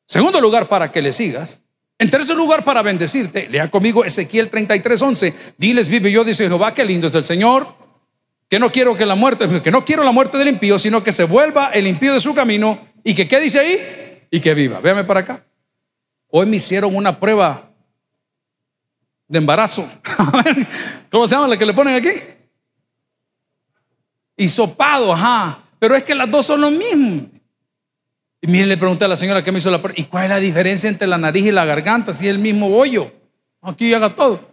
Segundo 0.05 0.39
lugar, 0.39 0.67
para 0.69 0.91
que 0.91 1.01
le 1.01 1.11
sigas. 1.11 1.62
En 2.03 2.09
tercer 2.09 2.35
lugar, 2.35 2.65
para 2.65 2.81
bendecirte. 2.81 3.47
Lea 3.47 3.71
conmigo 3.71 4.03
Ezequiel 4.03 4.51
33:11. 4.51 5.33
Diles, 5.57 5.87
vive 5.87 6.11
yo, 6.11 6.25
dice 6.25 6.47
Jehová, 6.47 6.73
qué 6.73 6.83
lindo 6.83 7.07
es 7.07 7.15
el 7.15 7.23
Señor. 7.23 7.75
Que 8.49 8.59
no 8.59 8.73
quiero 8.73 8.97
que 8.97 9.05
la 9.05 9.15
muerte, 9.15 9.61
que 9.61 9.71
no 9.71 9.85
quiero 9.85 10.03
la 10.03 10.11
muerte 10.11 10.37
del 10.37 10.49
impío, 10.49 10.77
sino 10.77 11.01
que 11.01 11.13
se 11.13 11.23
vuelva 11.23 11.69
el 11.69 11.87
impío 11.87 12.13
de 12.13 12.19
su 12.19 12.35
camino 12.35 12.77
y 13.05 13.15
que, 13.15 13.25
¿qué 13.25 13.39
dice 13.39 13.59
ahí? 13.61 14.25
Y 14.29 14.41
que 14.41 14.53
viva. 14.53 14.81
Véame 14.81 15.05
para 15.05 15.21
acá. 15.21 15.45
Hoy 16.27 16.45
me 16.45 16.57
hicieron 16.57 16.93
una 16.93 17.17
prueba 17.17 17.71
de 19.25 19.37
embarazo. 19.37 19.89
¿Cómo 21.09 21.25
se 21.25 21.35
llama 21.35 21.47
la 21.47 21.57
que 21.57 21.65
le 21.65 21.73
ponen 21.73 21.95
aquí? 21.95 22.11
Hisopado, 24.35 25.13
ajá. 25.13 25.63
Pero 25.79 25.95
es 25.95 26.03
que 26.03 26.13
las 26.13 26.29
dos 26.29 26.47
son 26.47 26.59
lo 26.59 26.69
mismo. 26.69 27.29
Y 28.43 28.47
miren, 28.47 28.67
le 28.67 28.75
pregunté 28.75 29.05
a 29.05 29.07
la 29.07 29.15
señora 29.15 29.41
que 29.41 29.53
me 29.53 29.59
hizo 29.59 29.71
la 29.71 29.81
prueba, 29.81 29.97
¿y 29.97 30.03
cuál 30.03 30.25
es 30.25 30.29
la 30.31 30.39
diferencia 30.41 30.89
entre 30.89 31.07
la 31.07 31.17
nariz 31.17 31.45
y 31.45 31.51
la 31.53 31.63
garganta? 31.63 32.11
Si 32.11 32.27
es 32.27 32.35
el 32.35 32.39
mismo 32.39 32.67
bollo. 32.67 33.09
Aquí 33.61 33.93
haga 33.93 34.13
todo. 34.13 34.51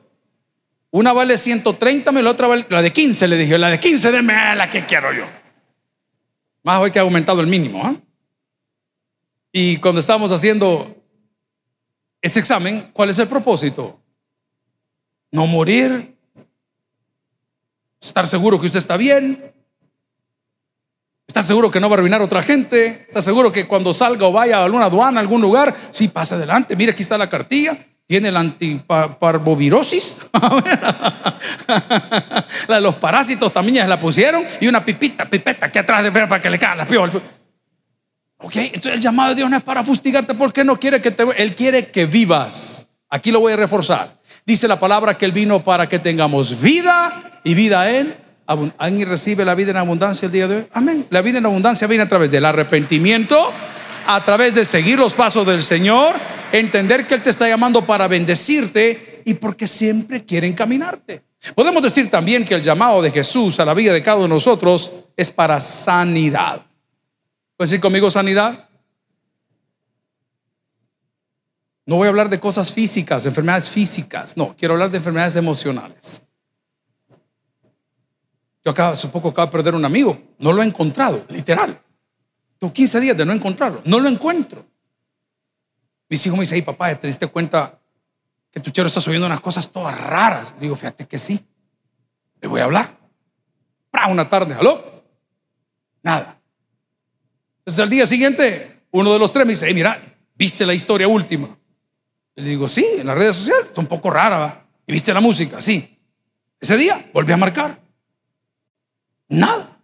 Una 0.92 1.12
vale 1.12 1.36
130, 1.36 2.12
la 2.12 2.30
otra 2.30 2.46
vale, 2.46 2.66
la 2.68 2.82
de 2.82 2.92
15 2.92 3.26
le 3.26 3.36
dije, 3.36 3.58
la 3.58 3.68
de 3.68 3.80
15 3.80 4.12
deme 4.12 4.54
la 4.54 4.70
que 4.70 4.86
quiero 4.86 5.12
yo. 5.12 5.24
Más 6.62 6.78
hoy 6.80 6.92
que 6.92 7.00
ha 7.00 7.02
aumentado 7.02 7.40
el 7.40 7.48
mínimo. 7.48 7.84
¿ah? 7.84 7.96
Y 9.50 9.78
cuando 9.78 9.98
estábamos 9.98 10.30
haciendo 10.30 10.96
ese 12.22 12.38
examen, 12.38 12.90
¿cuál 12.92 13.10
es 13.10 13.18
el 13.18 13.26
propósito? 13.26 14.00
No 15.32 15.48
morir, 15.48 16.14
estar 18.00 18.28
seguro 18.28 18.60
que 18.60 18.66
usted 18.66 18.78
está 18.78 18.96
bien, 18.96 19.52
estar 21.30 21.44
seguro 21.44 21.70
que 21.70 21.78
no 21.78 21.88
va 21.88 21.94
a 21.94 21.98
arruinar 21.98 22.20
otra 22.20 22.42
gente, 22.42 23.04
estar 23.06 23.22
seguro 23.22 23.52
que 23.52 23.68
cuando 23.68 23.94
salga 23.94 24.26
o 24.26 24.32
vaya 24.32 24.58
a 24.58 24.64
alguna 24.64 24.86
aduana, 24.86 25.20
a 25.20 25.22
algún 25.22 25.40
lugar, 25.40 25.72
sí, 25.92 26.08
pasa 26.08 26.34
adelante, 26.34 26.74
mire, 26.74 26.90
aquí 26.90 27.02
está 27.02 27.16
la 27.16 27.30
cartilla, 27.30 27.78
tiene 28.04 28.32
la 28.32 28.40
antiparvovirosis, 28.40 30.22
la 32.66 32.74
de 32.74 32.80
los 32.80 32.96
parásitos 32.96 33.52
también 33.52 33.76
ya 33.76 33.86
la 33.86 34.00
pusieron, 34.00 34.44
y 34.60 34.66
una 34.66 34.84
pipita, 34.84 35.30
pipeta 35.30 35.66
aquí 35.66 35.78
atrás 35.78 36.10
para 36.10 36.42
que 36.42 36.50
le 36.50 36.58
caigan 36.58 36.78
las 36.78 36.88
piolas. 36.88 37.14
Ok, 38.38 38.56
entonces 38.56 38.94
el 38.94 39.00
llamado 39.00 39.28
de 39.28 39.36
Dios 39.36 39.48
no 39.48 39.56
es 39.56 39.62
para 39.62 39.84
fustigarte 39.84 40.34
porque 40.34 40.64
no 40.64 40.80
quiere 40.80 41.00
que 41.00 41.12
te, 41.12 41.22
Él 41.36 41.54
quiere 41.54 41.92
que 41.92 42.06
vivas. 42.06 42.88
Aquí 43.08 43.30
lo 43.30 43.38
voy 43.38 43.52
a 43.52 43.56
reforzar. 43.56 44.18
Dice 44.44 44.66
la 44.66 44.80
palabra 44.80 45.16
que 45.16 45.26
Él 45.26 45.32
vino 45.32 45.62
para 45.62 45.88
que 45.88 46.00
tengamos 46.00 46.60
vida 46.60 47.40
y 47.44 47.54
vida 47.54 47.88
en 47.88 48.29
¿Alguien 48.78 49.08
recibe 49.08 49.44
la 49.44 49.54
vida 49.54 49.70
en 49.70 49.76
abundancia 49.76 50.26
el 50.26 50.32
día 50.32 50.48
de 50.48 50.56
hoy? 50.56 50.66
Amén. 50.72 51.06
La 51.10 51.22
vida 51.22 51.38
en 51.38 51.46
abundancia 51.46 51.86
viene 51.86 52.02
a 52.02 52.08
través 52.08 52.32
del 52.32 52.44
arrepentimiento, 52.44 53.52
a 54.06 54.24
través 54.24 54.56
de 54.56 54.64
seguir 54.64 54.98
los 54.98 55.14
pasos 55.14 55.46
del 55.46 55.62
Señor, 55.62 56.16
entender 56.50 57.06
que 57.06 57.14
Él 57.14 57.22
te 57.22 57.30
está 57.30 57.48
llamando 57.48 57.86
para 57.86 58.08
bendecirte 58.08 59.22
y 59.24 59.34
porque 59.34 59.68
siempre 59.68 60.24
quiere 60.24 60.48
encaminarte. 60.48 61.22
Podemos 61.54 61.80
decir 61.80 62.10
también 62.10 62.44
que 62.44 62.54
el 62.54 62.62
llamado 62.62 63.00
de 63.00 63.12
Jesús 63.12 63.60
a 63.60 63.64
la 63.64 63.72
vida 63.72 63.92
de 63.92 64.02
cada 64.02 64.16
uno 64.16 64.24
de 64.24 64.34
nosotros 64.34 64.92
es 65.16 65.30
para 65.30 65.60
sanidad. 65.60 66.62
¿Puedes 67.56 67.70
decir 67.70 67.80
conmigo 67.80 68.10
sanidad? 68.10 68.68
No 71.86 71.96
voy 71.96 72.06
a 72.06 72.10
hablar 72.10 72.28
de 72.28 72.40
cosas 72.40 72.72
físicas, 72.72 73.26
enfermedades 73.26 73.68
físicas, 73.68 74.36
no, 74.36 74.56
quiero 74.58 74.74
hablar 74.74 74.90
de 74.90 74.98
enfermedades 74.98 75.36
emocionales. 75.36 76.22
Yo 78.64 78.74
hace 78.76 79.08
poco 79.08 79.28
acabo 79.28 79.46
de 79.46 79.52
perder 79.52 79.74
un 79.74 79.84
amigo, 79.84 80.20
no 80.38 80.52
lo 80.52 80.62
he 80.62 80.66
encontrado, 80.66 81.24
literal. 81.28 81.80
Tengo 82.58 82.72
15 82.72 83.00
días 83.00 83.16
de 83.16 83.24
no 83.24 83.32
encontrarlo, 83.32 83.80
no 83.84 84.00
lo 84.00 84.08
encuentro. 84.08 84.66
Mis 86.08 86.26
hijos 86.26 86.36
me 86.36 86.42
dicen, 86.42 86.56
hey 86.56 86.62
papá, 86.62 86.94
¿te 86.94 87.06
diste 87.06 87.26
cuenta 87.28 87.78
que 88.50 88.60
tu 88.60 88.70
chero 88.70 88.88
está 88.88 89.00
subiendo 89.00 89.26
unas 89.26 89.40
cosas 89.40 89.70
todas 89.70 89.98
raras? 89.98 90.52
Le 90.56 90.62
digo, 90.62 90.76
fíjate 90.76 91.06
que 91.06 91.18
sí. 91.18 91.42
Le 92.40 92.48
voy 92.48 92.60
a 92.60 92.64
hablar. 92.64 92.98
Para 93.90 94.08
una 94.08 94.28
tarde, 94.28 94.54
¿aló? 94.54 95.04
Nada. 96.02 96.38
Entonces 97.60 97.80
al 97.82 97.88
día 97.88 98.04
siguiente, 98.04 98.82
uno 98.90 99.12
de 99.12 99.18
los 99.18 99.32
tres 99.32 99.46
me 99.46 99.52
dice, 99.52 99.72
mira, 99.72 100.16
¿viste 100.34 100.66
la 100.66 100.74
historia 100.74 101.08
última? 101.08 101.56
Le 102.34 102.48
digo, 102.48 102.68
sí, 102.68 102.86
en 102.98 103.06
las 103.06 103.16
redes 103.16 103.36
sociales, 103.36 103.66
está 103.66 103.80
un 103.80 103.86
poco 103.86 104.10
rara, 104.10 104.38
¿va? 104.38 104.64
¿Y 104.86 104.92
viste 104.92 105.14
la 105.14 105.20
música? 105.20 105.60
Sí. 105.60 105.98
Ese 106.60 106.76
día 106.76 107.10
volví 107.12 107.32
a 107.32 107.36
marcar. 107.36 107.79
Nada. 109.30 109.78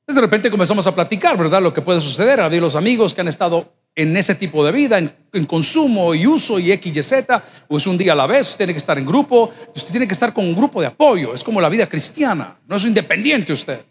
Entonces 0.00 0.16
de 0.16 0.20
repente 0.20 0.50
comenzamos 0.50 0.86
a 0.86 0.94
platicar, 0.94 1.38
¿verdad? 1.38 1.62
Lo 1.62 1.72
que 1.72 1.80
puede 1.80 2.00
suceder. 2.00 2.42
A 2.42 2.50
los 2.50 2.76
amigos 2.76 3.14
que 3.14 3.22
han 3.22 3.28
estado 3.28 3.72
en 3.94 4.14
ese 4.16 4.34
tipo 4.34 4.64
de 4.64 4.72
vida, 4.72 4.98
en, 4.98 5.46
consumo 5.46 6.14
y 6.14 6.26
uso 6.26 6.58
y 6.58 6.72
X 6.72 6.94
y 6.94 7.02
Z, 7.02 7.42
o 7.68 7.76
es 7.78 7.86
un 7.86 7.96
día 7.96 8.12
a 8.12 8.16
la 8.16 8.26
vez, 8.26 8.48
usted 8.48 8.58
tiene 8.58 8.74
que 8.74 8.78
estar 8.78 8.98
en 8.98 9.06
grupo, 9.06 9.50
usted 9.74 9.90
tiene 9.90 10.06
que 10.06 10.14
estar 10.14 10.34
con 10.34 10.44
un 10.44 10.54
grupo 10.54 10.80
de 10.80 10.88
apoyo, 10.88 11.32
es 11.32 11.42
como 11.44 11.60
la 11.60 11.68
vida 11.68 11.88
cristiana, 11.88 12.58
no 12.66 12.76
es 12.76 12.84
independiente 12.84 13.52
usted. 13.52 13.84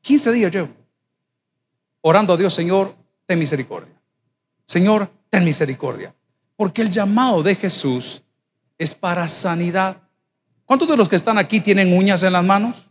15 0.00 0.32
días 0.32 0.52
llevo 0.52 0.84
orando 2.06 2.34
a 2.34 2.36
Dios, 2.36 2.52
Señor, 2.52 2.94
ten 3.26 3.38
misericordia. 3.38 3.94
Señor, 4.66 5.10
ten 5.30 5.42
misericordia. 5.42 6.14
Porque 6.54 6.82
el 6.82 6.90
llamado 6.90 7.42
de 7.42 7.54
Jesús 7.54 8.22
es 8.76 8.94
para 8.94 9.28
sanidad. 9.30 9.96
¿Cuántos 10.66 10.88
de 10.88 10.96
los 10.96 11.08
que 11.08 11.16
están 11.16 11.38
aquí 11.38 11.60
tienen 11.60 11.92
uñas 11.92 12.22
en 12.22 12.32
las 12.32 12.44
manos? 12.44 12.88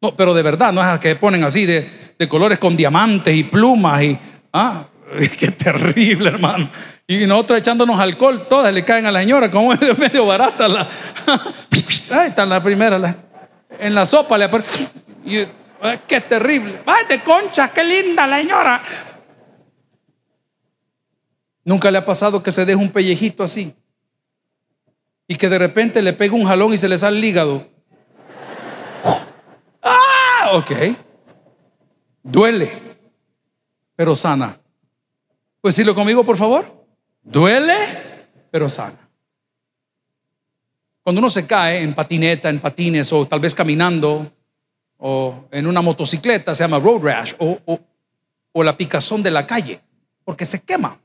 No, 0.00 0.14
pero 0.14 0.34
de 0.34 0.42
verdad, 0.42 0.72
no 0.72 0.84
es 0.84 1.00
que 1.00 1.16
ponen 1.16 1.44
así 1.44 1.64
de, 1.64 1.88
colores 2.28 2.58
con 2.58 2.76
diamantes 2.76 3.34
y 3.34 3.44
plumas 3.44 4.02
y... 4.02 4.18
Ah, 4.52 4.84
qué 5.38 5.48
terrible, 5.52 6.28
hermano. 6.28 6.68
Y 7.06 7.26
nosotros 7.26 7.60
echándonos 7.60 7.98
alcohol, 7.98 8.46
todas 8.48 8.72
le 8.74 8.84
caen 8.84 9.06
a 9.06 9.12
la 9.12 9.20
señora, 9.20 9.50
como 9.50 9.72
es 9.72 9.98
medio 9.98 10.26
barata. 10.26 10.68
La, 10.68 10.80
ahí 12.10 12.28
está 12.28 12.44
la 12.44 12.62
primera, 12.62 13.16
en 13.78 13.94
la 13.94 14.04
sopa 14.04 14.36
le 14.36 14.44
aparece. 14.44 14.88
qué 16.06 16.20
terrible. 16.22 16.80
De 17.08 17.22
concha, 17.22 17.72
qué 17.72 17.84
linda 17.84 18.26
la 18.26 18.38
señora. 18.38 18.82
Nunca 21.64 21.90
le 21.90 21.98
ha 21.98 22.04
pasado 22.04 22.42
que 22.42 22.52
se 22.52 22.64
deje 22.64 22.76
un 22.76 22.90
pellejito 22.90 23.42
así 23.42 23.74
y 25.28 25.36
que 25.36 25.48
de 25.48 25.58
repente 25.58 26.02
le 26.02 26.12
pega 26.12 26.34
un 26.34 26.44
jalón 26.44 26.72
y 26.72 26.78
se 26.78 26.88
le 26.88 26.98
sale 26.98 27.18
el 27.18 27.24
hígado. 27.24 27.66
¡Ah! 29.82 30.50
Ok. 30.52 30.72
Duele, 32.22 32.70
pero 33.94 34.14
sana. 34.16 34.58
Pues 35.60 35.76
decirlo 35.76 35.94
conmigo, 35.94 36.24
por 36.24 36.36
favor. 36.36 36.86
Duele, 37.22 37.74
pero 38.50 38.68
sana. 38.68 39.08
Cuando 41.02 41.20
uno 41.20 41.30
se 41.30 41.46
cae 41.46 41.82
en 41.82 41.94
patineta, 41.94 42.48
en 42.48 42.58
patines 42.58 43.12
o 43.12 43.26
tal 43.26 43.38
vez 43.38 43.54
caminando 43.54 44.32
o 44.98 45.44
en 45.50 45.66
una 45.66 45.82
motocicleta, 45.82 46.54
se 46.54 46.64
llama 46.64 46.80
road 46.80 47.02
rash 47.02 47.34
o, 47.38 47.60
o 48.52 48.62
la 48.64 48.76
picazón 48.76 49.22
de 49.22 49.30
la 49.30 49.46
calle, 49.46 49.80
porque 50.24 50.44
se 50.44 50.62
quema. 50.62 50.98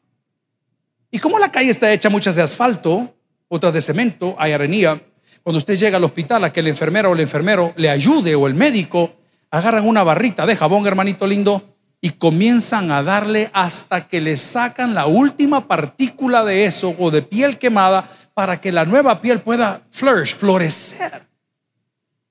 Y 1.11 1.19
como 1.19 1.37
la 1.37 1.51
calle 1.51 1.69
está 1.69 1.91
hecha 1.91 2.09
muchas 2.09 2.35
de 2.35 2.41
asfalto, 2.41 3.13
otras 3.53 3.73
de 3.73 3.81
cemento, 3.81 4.33
hay 4.39 4.53
arenía. 4.53 5.01
Cuando 5.43 5.57
usted 5.57 5.75
llega 5.75 5.97
al 5.97 6.03
hospital 6.05 6.45
a 6.45 6.53
que 6.53 6.61
el 6.61 6.67
enfermero 6.67 7.09
o 7.09 7.13
el 7.13 7.19
enfermero 7.19 7.73
le 7.75 7.89
ayude 7.89 8.33
o 8.33 8.47
el 8.47 8.53
médico, 8.53 9.11
agarran 9.49 9.85
una 9.85 10.03
barrita 10.03 10.45
de 10.45 10.55
jabón, 10.55 10.87
hermanito 10.87 11.27
lindo, 11.27 11.75
y 11.99 12.11
comienzan 12.11 12.91
a 12.91 13.03
darle 13.03 13.51
hasta 13.53 14.07
que 14.07 14.21
le 14.21 14.37
sacan 14.37 14.93
la 14.93 15.05
última 15.05 15.67
partícula 15.67 16.45
de 16.45 16.63
eso 16.63 16.95
o 16.97 17.11
de 17.11 17.23
piel 17.23 17.57
quemada 17.57 18.09
para 18.33 18.61
que 18.61 18.71
la 18.71 18.85
nueva 18.85 19.19
piel 19.19 19.41
pueda 19.41 19.81
flourish, 19.91 20.33
florecer. 20.33 21.27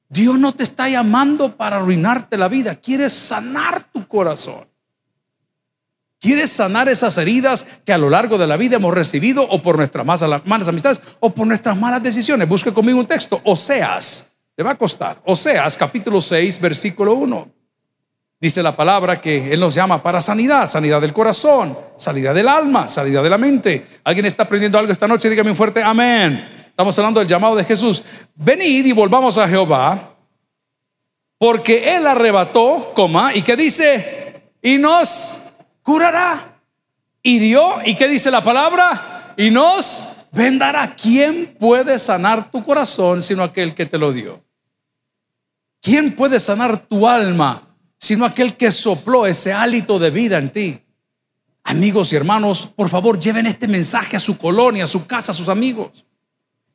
Dios 0.08 0.38
no 0.38 0.54
te 0.54 0.62
está 0.62 0.88
llamando 0.88 1.54
para 1.54 1.76
arruinarte 1.76 2.38
la 2.38 2.48
vida, 2.48 2.74
quiere 2.76 3.10
sanar 3.10 3.82
tu 3.92 4.08
corazón. 4.08 4.69
¿Quieres 6.20 6.50
sanar 6.50 6.86
esas 6.90 7.16
heridas 7.16 7.66
que 7.82 7.94
a 7.94 7.98
lo 7.98 8.10
largo 8.10 8.36
de 8.36 8.46
la 8.46 8.58
vida 8.58 8.76
hemos 8.76 8.92
recibido 8.92 9.42
o 9.42 9.62
por 9.62 9.78
nuestras 9.78 10.04
malas 10.04 10.68
amistades 10.68 11.00
o 11.18 11.30
por 11.30 11.46
nuestras 11.46 11.74
malas 11.78 12.02
decisiones? 12.02 12.46
Busque 12.46 12.74
conmigo 12.74 12.98
un 12.98 13.06
texto. 13.06 13.40
Oseas, 13.42 14.36
te 14.54 14.62
va 14.62 14.72
a 14.72 14.74
costar. 14.74 15.22
Oseas 15.24 15.78
capítulo 15.78 16.20
6, 16.20 16.60
versículo 16.60 17.14
1. 17.14 17.48
Dice 18.38 18.62
la 18.62 18.76
palabra 18.76 19.18
que 19.18 19.50
Él 19.50 19.60
nos 19.60 19.74
llama 19.74 20.02
para 20.02 20.20
sanidad, 20.20 20.68
sanidad 20.68 21.00
del 21.00 21.14
corazón, 21.14 21.78
sanidad 21.96 22.34
del 22.34 22.48
alma, 22.48 22.86
sanidad 22.86 23.22
de 23.22 23.30
la 23.30 23.38
mente. 23.38 23.86
¿Alguien 24.04 24.26
está 24.26 24.42
aprendiendo 24.42 24.78
algo 24.78 24.92
esta 24.92 25.08
noche? 25.08 25.30
Dígame 25.30 25.50
un 25.50 25.56
fuerte 25.56 25.82
amén. 25.82 26.66
Estamos 26.68 26.98
hablando 26.98 27.20
del 27.20 27.28
llamado 27.28 27.56
de 27.56 27.64
Jesús. 27.64 28.02
Venid 28.34 28.84
y 28.84 28.92
volvamos 28.92 29.38
a 29.38 29.48
Jehová, 29.48 30.16
porque 31.38 31.96
Él 31.96 32.06
arrebató, 32.06 32.92
coma, 32.94 33.34
y 33.34 33.40
que 33.40 33.56
dice, 33.56 34.52
y 34.60 34.76
nos 34.76 35.49
curará. 35.90 36.62
Y 37.20 37.40
dio, 37.40 37.78
¿y 37.84 37.96
qué 37.96 38.06
dice 38.06 38.30
la 38.30 38.44
palabra? 38.44 39.34
Y 39.36 39.50
nos 39.50 40.06
vendará. 40.30 40.94
¿Quién 40.94 41.56
puede 41.58 41.98
sanar 41.98 42.48
tu 42.50 42.62
corazón 42.62 43.22
sino 43.22 43.42
aquel 43.42 43.74
que 43.74 43.86
te 43.86 43.98
lo 43.98 44.12
dio? 44.12 44.40
¿Quién 45.82 46.14
puede 46.14 46.38
sanar 46.38 46.78
tu 46.78 47.08
alma 47.08 47.66
sino 47.98 48.24
aquel 48.24 48.56
que 48.56 48.70
sopló 48.70 49.26
ese 49.26 49.52
hálito 49.52 49.98
de 49.98 50.10
vida 50.10 50.38
en 50.38 50.50
ti? 50.50 50.80
Amigos 51.64 52.12
y 52.12 52.16
hermanos, 52.16 52.68
por 52.74 52.88
favor, 52.88 53.18
lleven 53.18 53.46
este 53.46 53.66
mensaje 53.66 54.16
a 54.16 54.20
su 54.20 54.38
colonia, 54.38 54.84
a 54.84 54.86
su 54.86 55.06
casa, 55.06 55.32
a 55.32 55.34
sus 55.34 55.48
amigos. 55.48 56.06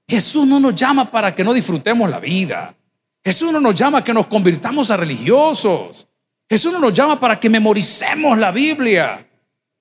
Jesús 0.08 0.46
no 0.46 0.60
nos 0.60 0.76
llama 0.76 1.10
para 1.10 1.34
que 1.34 1.44
no 1.44 1.54
disfrutemos 1.54 2.10
la 2.10 2.20
vida. 2.20 2.76
Jesús 3.24 3.52
no 3.54 3.62
nos 3.62 3.76
llama 3.76 4.04
que 4.04 4.14
nos 4.14 4.28
convirtamos 4.28 4.92
a 4.92 4.98
religiosos. 4.98 6.06
Jesús 6.50 6.72
no 6.72 6.80
nos 6.80 6.94
llama 6.94 7.20
para 7.20 7.40
que 7.40 7.50
memoricemos 7.50 8.38
la 8.38 8.52
Biblia. 8.52 9.28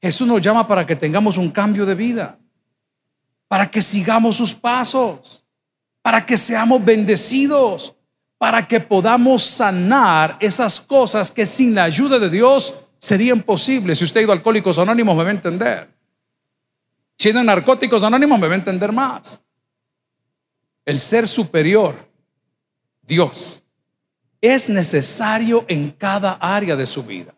Jesús 0.00 0.26
nos 0.26 0.40
llama 0.40 0.66
para 0.66 0.86
que 0.86 0.96
tengamos 0.96 1.36
un 1.36 1.50
cambio 1.50 1.86
de 1.86 1.94
vida, 1.94 2.38
para 3.48 3.70
que 3.70 3.80
sigamos 3.80 4.36
sus 4.36 4.54
pasos, 4.54 5.44
para 6.02 6.24
que 6.24 6.36
seamos 6.36 6.84
bendecidos, 6.84 7.94
para 8.36 8.68
que 8.68 8.80
podamos 8.80 9.42
sanar 9.42 10.36
esas 10.40 10.78
cosas 10.80 11.30
que 11.30 11.46
sin 11.46 11.74
la 11.74 11.84
ayuda 11.84 12.18
de 12.18 12.28
Dios 12.28 12.74
serían 12.98 13.42
posibles. 13.42 13.98
Si 13.98 14.04
usted 14.04 14.20
ha 14.20 14.22
ido 14.24 14.32
a 14.32 14.34
Alcohólicos 14.34 14.78
Anónimos, 14.78 15.16
me 15.16 15.22
va 15.22 15.30
a 15.30 15.32
entender. 15.32 15.94
Si 17.16 17.32
Narcóticos 17.32 18.02
Anónimos, 18.02 18.38
me 18.38 18.48
va 18.48 18.52
a 18.52 18.58
entender 18.58 18.92
más. 18.92 19.42
El 20.84 21.00
ser 21.00 21.26
superior, 21.26 22.06
Dios, 23.00 23.63
es 24.44 24.68
necesario 24.68 25.64
en 25.68 25.90
cada 25.92 26.32
área 26.34 26.76
de 26.76 26.84
su 26.84 27.02
vida. 27.02 27.34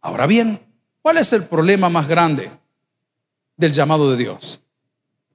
Ahora 0.00 0.26
bien, 0.26 0.60
¿cuál 1.02 1.18
es 1.18 1.32
el 1.32 1.44
problema 1.46 1.88
más 1.88 2.06
grande 2.06 2.52
del 3.56 3.72
llamado 3.72 4.12
de 4.12 4.16
Dios? 4.16 4.62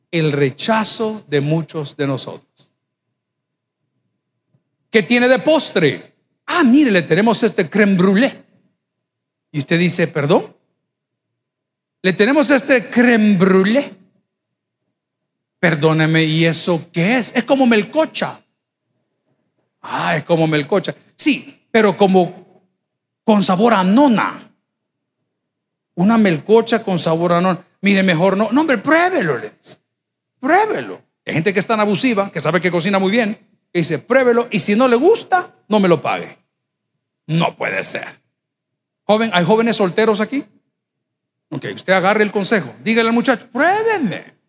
El 0.09 0.31
rechazo 0.31 1.25
de 1.27 1.41
muchos 1.41 1.97
de 1.97 2.07
nosotros. 2.07 2.71
¿Qué 4.89 5.03
tiene 5.03 5.27
de 5.27 5.39
postre? 5.39 6.15
Ah, 6.45 6.63
mire, 6.63 6.91
le 6.91 7.01
tenemos 7.01 7.43
este 7.43 7.69
creme 7.69 7.97
brûlée. 7.97 8.45
Y 9.51 9.59
usted 9.59 9.77
dice, 9.77 10.07
perdón. 10.07 10.55
Le 12.01 12.13
tenemos 12.13 12.49
este 12.51 12.89
creme 12.89 13.37
brûlée. 13.37 13.97
Perdóneme, 15.59 16.23
¿y 16.23 16.45
eso 16.45 16.89
qué 16.93 17.17
es? 17.17 17.33
Es 17.35 17.43
como 17.43 17.67
melcocha. 17.67 18.40
Ah, 19.81 20.15
es 20.15 20.23
como 20.23 20.47
melcocha. 20.47 20.95
Sí, 21.15 21.67
pero 21.71 21.97
como 21.97 22.63
con 23.23 23.43
sabor 23.43 23.73
a 23.73 23.83
nona. 23.83 24.51
Una 25.95 26.17
melcocha 26.17 26.83
con 26.83 26.99
sabor 26.99 27.33
a 27.33 27.41
nona. 27.41 27.65
Mire, 27.81 28.03
mejor 28.03 28.37
no. 28.37 28.49
No, 28.51 28.61
hombre, 28.61 28.77
pruébelo, 28.77 29.37
le 29.37 29.51
dice. 29.51 29.77
Pruébelo. 30.39 31.01
Hay 31.25 31.33
gente 31.33 31.53
que 31.53 31.59
es 31.59 31.67
tan 31.67 31.79
abusiva, 31.79 32.31
que 32.31 32.41
sabe 32.41 32.61
que 32.61 32.71
cocina 32.71 32.99
muy 32.99 33.11
bien, 33.11 33.35
que 33.71 33.79
dice, 33.79 33.99
pruébelo 33.99 34.47
y 34.51 34.59
si 34.59 34.75
no 34.75 34.87
le 34.87 34.95
gusta, 34.95 35.55
no 35.67 35.79
me 35.79 35.87
lo 35.87 36.01
pague. 36.01 36.37
No 37.27 37.55
puede 37.55 37.83
ser. 37.83 38.07
Joven, 39.03 39.29
¿hay 39.33 39.45
jóvenes 39.45 39.77
solteros 39.77 40.19
aquí? 40.19 40.45
Ok, 41.49 41.65
usted 41.75 41.93
agarre 41.93 42.23
el 42.23 42.31
consejo. 42.31 42.73
Dígale 42.83 43.09
al 43.09 43.15
muchacho, 43.15 43.47
pruébeme. 43.51 44.40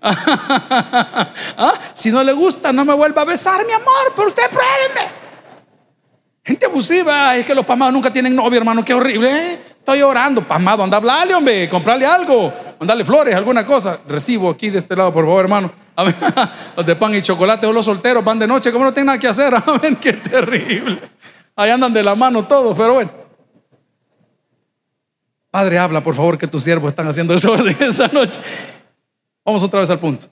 ¿Ah? 0.02 1.74
Si 1.94 2.10
no 2.10 2.22
le 2.22 2.32
gusta, 2.32 2.72
no 2.72 2.84
me 2.84 2.94
vuelva 2.94 3.22
a 3.22 3.24
besar, 3.24 3.64
mi 3.66 3.72
amor, 3.72 4.12
pero 4.14 4.28
usted 4.28 4.44
pruébeme. 4.50 5.26
Gente 6.44 6.66
abusiva, 6.66 7.36
es 7.36 7.44
que 7.44 7.54
los 7.54 7.66
pasmados 7.66 7.92
nunca 7.92 8.12
tienen 8.12 8.34
novio, 8.36 8.58
hermano, 8.58 8.84
qué 8.84 8.94
horrible. 8.94 9.30
¿eh? 9.30 9.60
Estoy 9.78 9.98
llorando, 9.98 10.42
pasmado, 10.42 10.84
anda 10.84 10.96
a 10.96 10.98
hablarle, 10.98 11.34
hombre, 11.34 11.68
comprarle 11.68 12.06
algo, 12.06 12.52
mandarle 12.78 13.04
flores, 13.04 13.34
alguna 13.34 13.66
cosa. 13.66 13.98
Recibo 14.08 14.50
aquí 14.50 14.70
de 14.70 14.78
este 14.78 14.94
lado, 14.94 15.12
por 15.12 15.24
favor, 15.24 15.40
hermano. 15.40 15.72
los 16.76 16.86
de 16.86 16.94
pan 16.94 17.14
y 17.14 17.22
chocolate 17.22 17.66
o 17.66 17.72
los 17.72 17.84
solteros 17.84 18.24
van 18.24 18.38
de 18.38 18.46
noche, 18.46 18.70
como 18.70 18.84
no 18.84 18.92
tienen 18.92 19.06
nada 19.06 19.18
que 19.18 19.28
hacer, 19.28 19.54
amén, 19.66 19.96
qué 19.96 20.12
terrible. 20.12 21.10
Ahí 21.56 21.70
andan 21.70 21.92
de 21.92 22.02
la 22.02 22.14
mano 22.14 22.46
todos, 22.46 22.76
pero 22.76 22.94
bueno. 22.94 23.10
Padre, 25.50 25.78
habla, 25.78 26.02
por 26.02 26.14
favor, 26.14 26.36
que 26.36 26.46
tus 26.46 26.62
siervos 26.62 26.90
están 26.90 27.08
haciendo 27.08 27.32
eso 27.32 27.54
esta 27.54 28.08
noche. 28.08 28.40
Vamos 29.46 29.62
otra 29.62 29.78
vez 29.78 29.88
al 29.90 30.00
punto. 30.00 30.26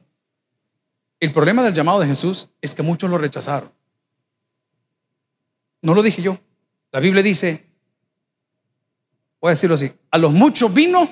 El 1.20 1.31
problema 1.31 1.62
del 1.62 1.72
llamado 1.72 2.00
de 2.00 2.09
Jesús 2.09 2.48
es 2.61 2.74
que 2.74 2.83
muchos 2.83 3.09
lo 3.09 3.16
rechazaron. 3.16 3.72
No 5.83 5.94
lo 5.94 6.03
dije 6.03 6.20
yo. 6.20 6.37
La 6.90 6.98
Biblia 6.98 7.22
dice, 7.22 7.64
voy 9.40 9.50
a 9.50 9.53
decirlo 9.53 9.77
así, 9.77 9.92
a 10.11 10.18
los 10.18 10.33
muchos 10.33 10.74
vino, 10.74 11.09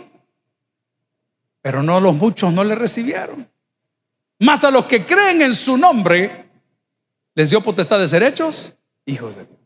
pero 1.61 1.81
no 1.83 1.97
a 1.97 2.01
los 2.01 2.15
muchos 2.17 2.53
no 2.53 2.65
le 2.65 2.75
recibieron. 2.75 3.49
Más 4.41 4.65
a 4.65 4.73
los 4.73 4.87
que 4.87 5.07
creen 5.07 5.41
en 5.41 5.55
su 5.55 5.77
nombre, 5.77 6.51
les 7.37 7.51
dio 7.51 7.61
potestad 7.61 8.01
de 8.01 8.09
ser 8.09 8.25
hechos 8.25 8.77
hijos 9.07 9.37
de 9.37 9.47
Dios. 9.47 9.61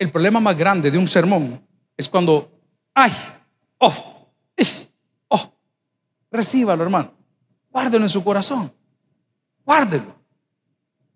El 0.00 0.10
problema 0.10 0.40
más 0.40 0.56
grande 0.56 0.90
de 0.90 0.98
un 0.98 1.06
sermón 1.06 1.64
es 1.96 2.08
cuando, 2.08 2.50
ay, 2.92 3.12
oh, 3.78 4.28
es, 4.56 4.92
oh, 5.28 5.52
recíbalo 6.30 6.82
hermano. 6.82 7.15
Guárdelo 7.76 8.06
en 8.06 8.08
su 8.08 8.24
corazón. 8.24 8.72
Guárdelo. 9.62 10.16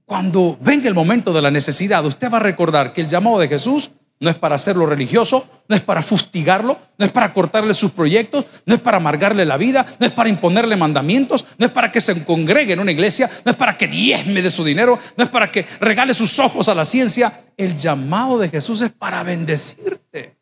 Cuando 0.04 0.58
venga 0.60 0.88
el 0.88 0.94
momento 0.94 1.32
de 1.32 1.40
la 1.40 1.50
necesidad, 1.50 2.04
usted 2.04 2.30
va 2.30 2.36
a 2.36 2.40
recordar 2.40 2.92
que 2.92 3.00
el 3.00 3.08
llamado 3.08 3.38
de 3.38 3.48
Jesús 3.48 3.92
no 4.18 4.28
es 4.28 4.36
para 4.36 4.56
hacerlo 4.56 4.84
religioso, 4.84 5.48
no 5.68 5.74
es 5.74 5.80
para 5.80 6.02
fustigarlo, 6.02 6.78
no 6.98 7.06
es 7.06 7.12
para 7.12 7.32
cortarle 7.32 7.72
sus 7.72 7.92
proyectos, 7.92 8.44
no 8.66 8.74
es 8.74 8.80
para 8.82 8.98
amargarle 8.98 9.46
la 9.46 9.56
vida, 9.56 9.86
no 9.98 10.06
es 10.06 10.12
para 10.12 10.28
imponerle 10.28 10.76
mandamientos, 10.76 11.46
no 11.56 11.64
es 11.64 11.72
para 11.72 11.90
que 11.90 12.02
se 12.02 12.26
congregue 12.26 12.74
en 12.74 12.80
una 12.80 12.92
iglesia, 12.92 13.30
no 13.42 13.52
es 13.52 13.56
para 13.56 13.78
que 13.78 13.88
diezme 13.88 14.42
de 14.42 14.50
su 14.50 14.62
dinero, 14.62 14.98
no 15.16 15.24
es 15.24 15.30
para 15.30 15.50
que 15.50 15.64
regale 15.80 16.12
sus 16.12 16.38
ojos 16.38 16.68
a 16.68 16.74
la 16.74 16.84
ciencia. 16.84 17.46
El 17.56 17.74
llamado 17.74 18.38
de 18.38 18.50
Jesús 18.50 18.82
es 18.82 18.92
para 18.92 19.22
bendecirte. 19.22 20.36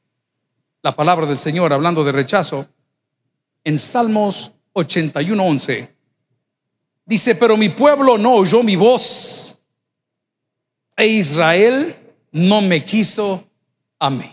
La 0.82 0.96
palabra 0.96 1.26
del 1.26 1.38
Señor, 1.38 1.72
hablando 1.72 2.02
de 2.02 2.10
rechazo, 2.10 2.66
en 3.62 3.78
Salmos 3.78 4.52
81, 4.72 5.44
11, 5.44 5.97
Dice, 7.08 7.34
pero 7.34 7.56
mi 7.56 7.70
pueblo 7.70 8.18
no 8.18 8.34
oyó 8.34 8.62
mi 8.62 8.76
voz 8.76 9.58
e 10.94 11.06
Israel 11.06 11.96
no 12.32 12.60
me 12.60 12.84
quiso 12.84 13.48
a 13.98 14.10
mí. 14.10 14.30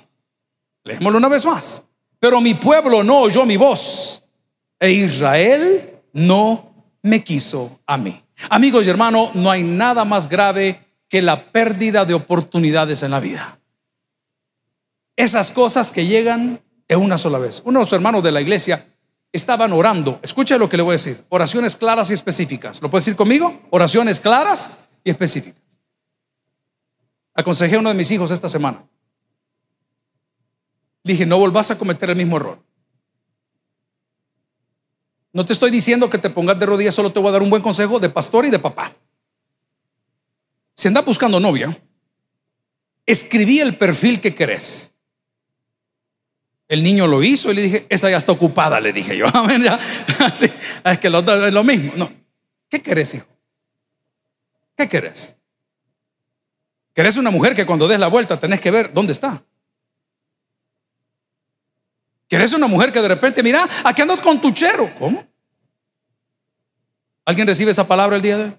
Leémoslo 0.83 1.17
una 1.17 1.29
vez 1.29 1.45
más. 1.45 1.81
Pero 2.19 2.41
mi 2.41 2.53
pueblo 2.53 3.01
no 3.01 3.21
oyó 3.21 3.45
mi 3.45 3.55
voz 3.55 4.21
e 4.77 4.91
Israel 4.91 6.01
no 6.11 6.73
me 7.01 7.23
quiso 7.23 7.79
a 7.85 7.95
mí. 7.97 8.21
Amigos 8.49 8.85
y 8.85 8.89
hermanos, 8.89 9.33
no 9.35 9.49
hay 9.49 9.63
nada 9.63 10.03
más 10.03 10.27
grave 10.27 10.81
que 11.07 11.21
la 11.21 11.53
pérdida 11.53 12.03
de 12.03 12.13
oportunidades 12.13 13.03
en 13.03 13.11
la 13.11 13.21
vida. 13.21 13.57
Esas 15.15 15.49
cosas 15.49 15.93
que 15.93 16.05
llegan 16.05 16.59
de 16.89 16.97
una 16.97 17.17
sola 17.17 17.39
vez. 17.39 17.61
Uno 17.63 17.79
de 17.79 17.83
los 17.83 17.93
hermanos 17.93 18.21
de 18.21 18.33
la 18.33 18.41
iglesia 18.41 18.85
estaban 19.35 19.73
orando. 19.73 20.19
Escucha 20.23 20.57
lo 20.57 20.69
que 20.69 20.77
le 20.77 20.83
voy 20.83 20.91
a 20.91 20.99
decir. 20.99 21.23
Oraciones 21.29 21.75
claras 21.75 22.09
y 22.09 22.13
específicas. 22.13 22.81
¿Lo 22.81 22.89
puede 22.89 23.01
decir 23.01 23.15
conmigo? 23.15 23.61
Oraciones 23.69 24.19
claras 24.19 24.71
y 25.03 25.09
específicas. 25.09 25.61
Aconsejé 27.33 27.75
a 27.75 27.79
uno 27.79 27.89
de 27.89 27.95
mis 27.95 28.09
hijos 28.11 28.31
esta 28.31 28.47
semana. 28.47 28.85
Le 31.03 31.13
dije, 31.13 31.25
no 31.25 31.37
volvás 31.37 31.69
a 31.69 31.77
cometer 31.77 32.09
el 32.09 32.15
mismo 32.15 32.37
error. 32.37 32.63
No 35.33 35.45
te 35.45 35.51
estoy 35.51 35.69
diciendo 35.69 36.09
que 36.09 36.17
te 36.17 36.29
pongas 36.29 36.57
de 36.57 36.65
rodillas, 36.65 36.95
solo 36.95 37.11
te 37.11 37.19
voy 37.19 37.27
a 37.27 37.33
dar 37.33 37.43
un 37.43 37.49
buen 37.49 37.61
consejo 37.61 37.99
de 37.99 38.09
pastor 38.09 38.45
y 38.45 38.49
de 38.49 38.57
papá. 38.57 38.95
Si 40.73 40.87
andas 40.87 41.03
buscando 41.03 41.41
novia, 41.41 41.77
escribí 43.05 43.59
el 43.59 43.77
perfil 43.77 44.21
que 44.21 44.33
querés. 44.33 44.94
El 46.67 46.83
niño 46.83 47.05
lo 47.05 47.21
hizo 47.21 47.51
y 47.51 47.55
le 47.55 47.61
dije, 47.61 47.85
esa 47.89 48.09
ya 48.09 48.17
está 48.17 48.31
ocupada, 48.31 48.79
le 48.79 48.91
dije 48.91 49.15
yo. 49.15 49.25
es 50.83 50.99
que 50.99 51.09
lo, 51.09 51.19
es 51.19 51.53
lo 51.53 51.63
mismo. 51.63 51.93
No. 51.95 52.11
¿Qué 52.69 52.81
querés, 52.81 53.13
hijo? 53.13 53.27
¿Qué 54.75 54.89
querés? 54.89 55.37
¿Querés 56.93 57.17
una 57.17 57.29
mujer 57.29 57.55
que 57.55 57.65
cuando 57.65 57.87
des 57.87 57.99
la 57.99 58.07
vuelta 58.07 58.39
tenés 58.39 58.59
que 58.59 58.71
ver 58.71 58.91
dónde 58.93 59.11
está? 59.11 59.43
¿Querés 62.27 62.53
una 62.53 62.67
mujer 62.67 62.91
que 62.91 63.01
de 63.01 63.07
repente, 63.07 63.43
mira, 63.43 63.67
aquí 63.83 64.01
ando 64.01 64.19
con 64.21 64.41
tu 64.41 64.51
chero? 64.51 64.89
¿Cómo? 64.97 65.25
¿Alguien 67.25 67.47
recibe 67.47 67.71
esa 67.71 67.87
palabra 67.87 68.15
el 68.15 68.21
día 68.21 68.37
de 68.37 68.43
hoy? 68.45 68.57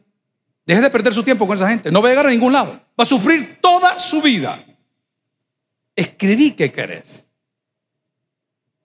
Deje 0.64 0.80
de 0.80 0.90
perder 0.90 1.14
su 1.14 1.22
tiempo 1.22 1.46
con 1.46 1.54
esa 1.54 1.68
gente. 1.68 1.90
No 1.90 2.02
va 2.02 2.08
a 2.08 2.10
llegar 2.10 2.26
a 2.26 2.30
ningún 2.30 2.52
lado. 2.52 2.72
Va 2.98 3.04
a 3.04 3.06
sufrir 3.06 3.58
toda 3.60 3.98
su 3.98 4.20
vida. 4.20 4.64
Escribí 5.94 6.52
qué 6.52 6.72
querés. 6.72 7.25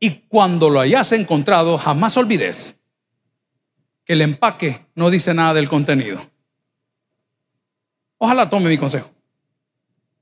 Y 0.04 0.10
cuando 0.28 0.68
lo 0.68 0.80
hayas 0.80 1.12
encontrado, 1.12 1.78
jamás 1.78 2.18
olvides 2.18 2.80
que 4.04 4.14
el 4.14 4.22
empaque 4.24 4.88
no 4.96 5.12
dice 5.12 5.32
nada 5.32 5.54
del 5.54 5.70
contenido. 5.70 6.20
Ojalá 8.18 8.50
tome 8.50 8.68
mi 8.68 8.80
consejo. 8.80 9.12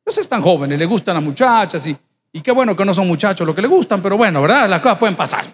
Pues 0.03 0.17
están 0.17 0.41
jóvenes, 0.41 0.77
le 0.77 0.86
gustan 0.86 1.15
las 1.15 1.23
muchachas 1.23 1.88
y, 1.88 1.97
y 2.34 2.41
qué 2.41 2.51
bueno 2.51 2.75
que 2.75 2.84
no 2.84 2.93
son 2.93 3.07
muchachos 3.07 3.47
lo 3.47 3.55
que 3.55 3.61
le 3.61 3.69
gustan, 3.69 4.01
pero 4.01 4.17
bueno, 4.17 4.41
¿verdad? 4.41 4.69
Las 4.69 4.82
cosas 4.82 4.97
pueden 4.97 5.15
pasar. 5.15 5.45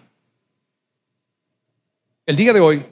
El 2.25 2.35
día 2.35 2.51
de 2.51 2.59
hoy, 2.59 2.83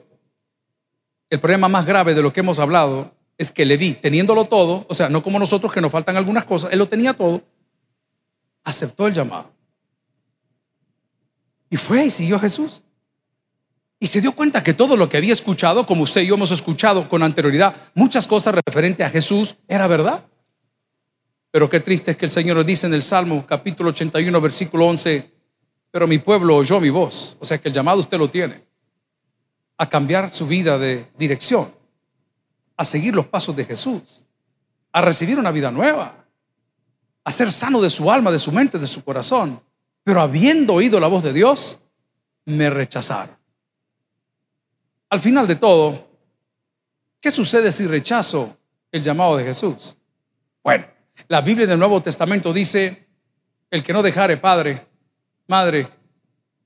el 1.30 1.40
problema 1.40 1.66
más 1.66 1.84
grave 1.84 2.14
de 2.14 2.22
lo 2.22 2.32
que 2.32 2.40
hemos 2.40 2.60
hablado 2.60 3.12
es 3.36 3.50
que 3.50 3.64
le 3.64 3.76
vi 3.76 3.94
teniéndolo 3.94 4.44
todo, 4.44 4.86
o 4.88 4.94
sea, 4.94 5.08
no 5.08 5.20
como 5.20 5.40
nosotros 5.40 5.72
que 5.72 5.80
nos 5.80 5.90
faltan 5.90 6.16
algunas 6.16 6.44
cosas, 6.44 6.70
él 6.72 6.78
lo 6.78 6.88
tenía 6.88 7.12
todo, 7.12 7.42
aceptó 8.62 9.08
el 9.08 9.14
llamado. 9.14 9.50
Y 11.74 11.76
fue 11.76 12.04
y 12.04 12.10
siguió 12.10 12.36
a 12.36 12.38
Jesús. 12.38 12.82
Y 13.98 14.06
se 14.06 14.20
dio 14.20 14.30
cuenta 14.30 14.62
que 14.62 14.74
todo 14.74 14.96
lo 14.96 15.08
que 15.08 15.16
había 15.16 15.32
escuchado, 15.32 15.84
como 15.84 16.04
usted 16.04 16.20
y 16.20 16.28
yo 16.28 16.36
hemos 16.36 16.52
escuchado 16.52 17.08
con 17.08 17.20
anterioridad, 17.24 17.74
muchas 17.94 18.28
cosas 18.28 18.54
referentes 18.64 19.04
a 19.04 19.10
Jesús, 19.10 19.56
era 19.66 19.88
verdad. 19.88 20.24
Pero 21.50 21.68
qué 21.68 21.80
triste 21.80 22.12
es 22.12 22.16
que 22.16 22.26
el 22.26 22.30
Señor 22.30 22.58
nos 22.58 22.64
dice 22.64 22.86
en 22.86 22.94
el 22.94 23.02
Salmo 23.02 23.44
capítulo 23.44 23.90
81, 23.90 24.40
versículo 24.40 24.86
11, 24.86 25.28
pero 25.90 26.06
mi 26.06 26.18
pueblo 26.18 26.54
oyó 26.54 26.78
mi 26.78 26.90
voz. 26.90 27.36
O 27.40 27.44
sea 27.44 27.58
que 27.58 27.66
el 27.66 27.74
llamado 27.74 27.98
usted 27.98 28.18
lo 28.18 28.30
tiene 28.30 28.62
a 29.76 29.88
cambiar 29.88 30.30
su 30.30 30.46
vida 30.46 30.78
de 30.78 31.08
dirección, 31.18 31.74
a 32.76 32.84
seguir 32.84 33.16
los 33.16 33.26
pasos 33.26 33.56
de 33.56 33.64
Jesús, 33.64 34.24
a 34.92 35.00
recibir 35.00 35.40
una 35.40 35.50
vida 35.50 35.72
nueva, 35.72 36.24
a 37.24 37.32
ser 37.32 37.50
sano 37.50 37.82
de 37.82 37.90
su 37.90 38.12
alma, 38.12 38.30
de 38.30 38.38
su 38.38 38.52
mente, 38.52 38.78
de 38.78 38.86
su 38.86 39.02
corazón. 39.02 39.60
Pero 40.04 40.20
habiendo 40.20 40.74
oído 40.74 41.00
la 41.00 41.08
voz 41.08 41.24
de 41.24 41.32
Dios, 41.32 41.80
me 42.44 42.68
rechazaron. 42.68 43.36
Al 45.08 45.20
final 45.20 45.46
de 45.46 45.56
todo, 45.56 46.06
¿qué 47.20 47.30
sucede 47.30 47.72
si 47.72 47.86
rechazo 47.86 48.56
el 48.92 49.02
llamado 49.02 49.36
de 49.36 49.44
Jesús? 49.44 49.96
Bueno, 50.62 50.86
la 51.28 51.40
Biblia 51.40 51.66
del 51.66 51.78
Nuevo 51.78 52.02
Testamento 52.02 52.52
dice, 52.52 53.06
el 53.70 53.82
que 53.82 53.92
no 53.92 54.02
dejare 54.02 54.36
padre, 54.36 54.86
madre, 55.46 55.88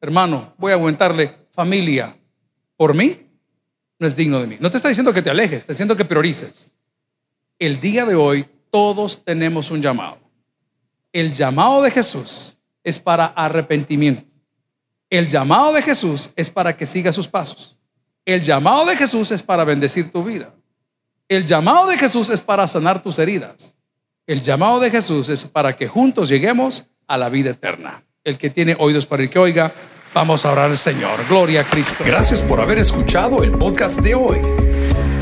hermano, 0.01 0.55
voy 0.59 0.73
a 0.73 0.75
aguantarle 0.75 1.47
familia 1.53 2.17
por 2.77 2.95
mí, 2.95 3.27
no 3.99 4.07
es 4.07 4.17
digno 4.17 4.41
de 4.41 4.47
mí. 4.47 4.57
No 4.61 4.71
te 4.71 4.77
está 4.77 4.89
diciendo 4.89 5.13
que 5.13 5.23
te 5.23 5.31
alejes, 5.31 5.51
te 5.51 5.57
está 5.57 5.73
diciendo 5.73 5.97
que 5.97 6.05
priorices. 6.05 6.73
El 7.59 7.81
día 7.81 8.05
de 8.05 8.15
hoy 8.15 8.49
todos 8.71 9.25
tenemos 9.25 9.71
un 9.71 9.83
llamado. 9.83 10.19
El 11.13 11.33
llamado 11.33 11.83
de 11.83 11.91
Jesús 11.91 12.58
es 12.89 12.99
para 12.99 13.27
arrepentimiento. 13.27 14.25
El 15.11 15.29
llamado 15.29 15.75
de 15.75 15.83
Jesús 15.83 16.31
es 16.37 16.49
para 16.49 16.75
que 16.75 16.87
siga 16.87 17.13
sus 17.13 17.29
pasos. 17.29 17.79
El 18.25 18.41
llamado 18.41 18.87
de 18.87 18.97
Jesús 18.97 19.31
es 19.31 19.43
para 19.43 19.65
bendecir 19.65 20.11
tu 20.11 20.25
vida. 20.25 20.55
El 21.29 21.45
llamado 21.45 21.87
de 21.87 21.99
Jesús 21.99 22.31
es 22.31 22.41
para 22.41 22.67
sanar 22.67 23.03
tus 23.03 23.19
heridas. 23.19 23.77
El 24.27 24.41
llamado 24.41 24.81
de 24.81 24.91
Jesús 24.91 25.29
es 25.29 25.45
para 25.45 25.77
que 25.77 25.87
juntos 25.87 26.31
lleguemos 26.31 26.87
a 27.07 27.19
la 27.19 27.29
vida 27.29 27.51
eterna. 27.51 28.05
El 28.25 28.39
que 28.39 28.49
tiene 28.49 28.75
oídos 28.79 29.05
para 29.05 29.23
el 29.23 29.29
que 29.29 29.39
oiga, 29.39 29.71
vamos 30.15 30.47
a 30.47 30.53
orar 30.53 30.71
al 30.71 30.79
Señor. 30.79 31.27
Gloria 31.29 31.61
a 31.61 31.65
Cristo. 31.65 32.05
Gracias 32.07 32.41
por 32.41 32.59
haber 32.59 32.79
escuchado 32.79 33.43
el 33.43 33.53
podcast 33.53 34.01
de 34.01 34.15
hoy. 34.15 34.68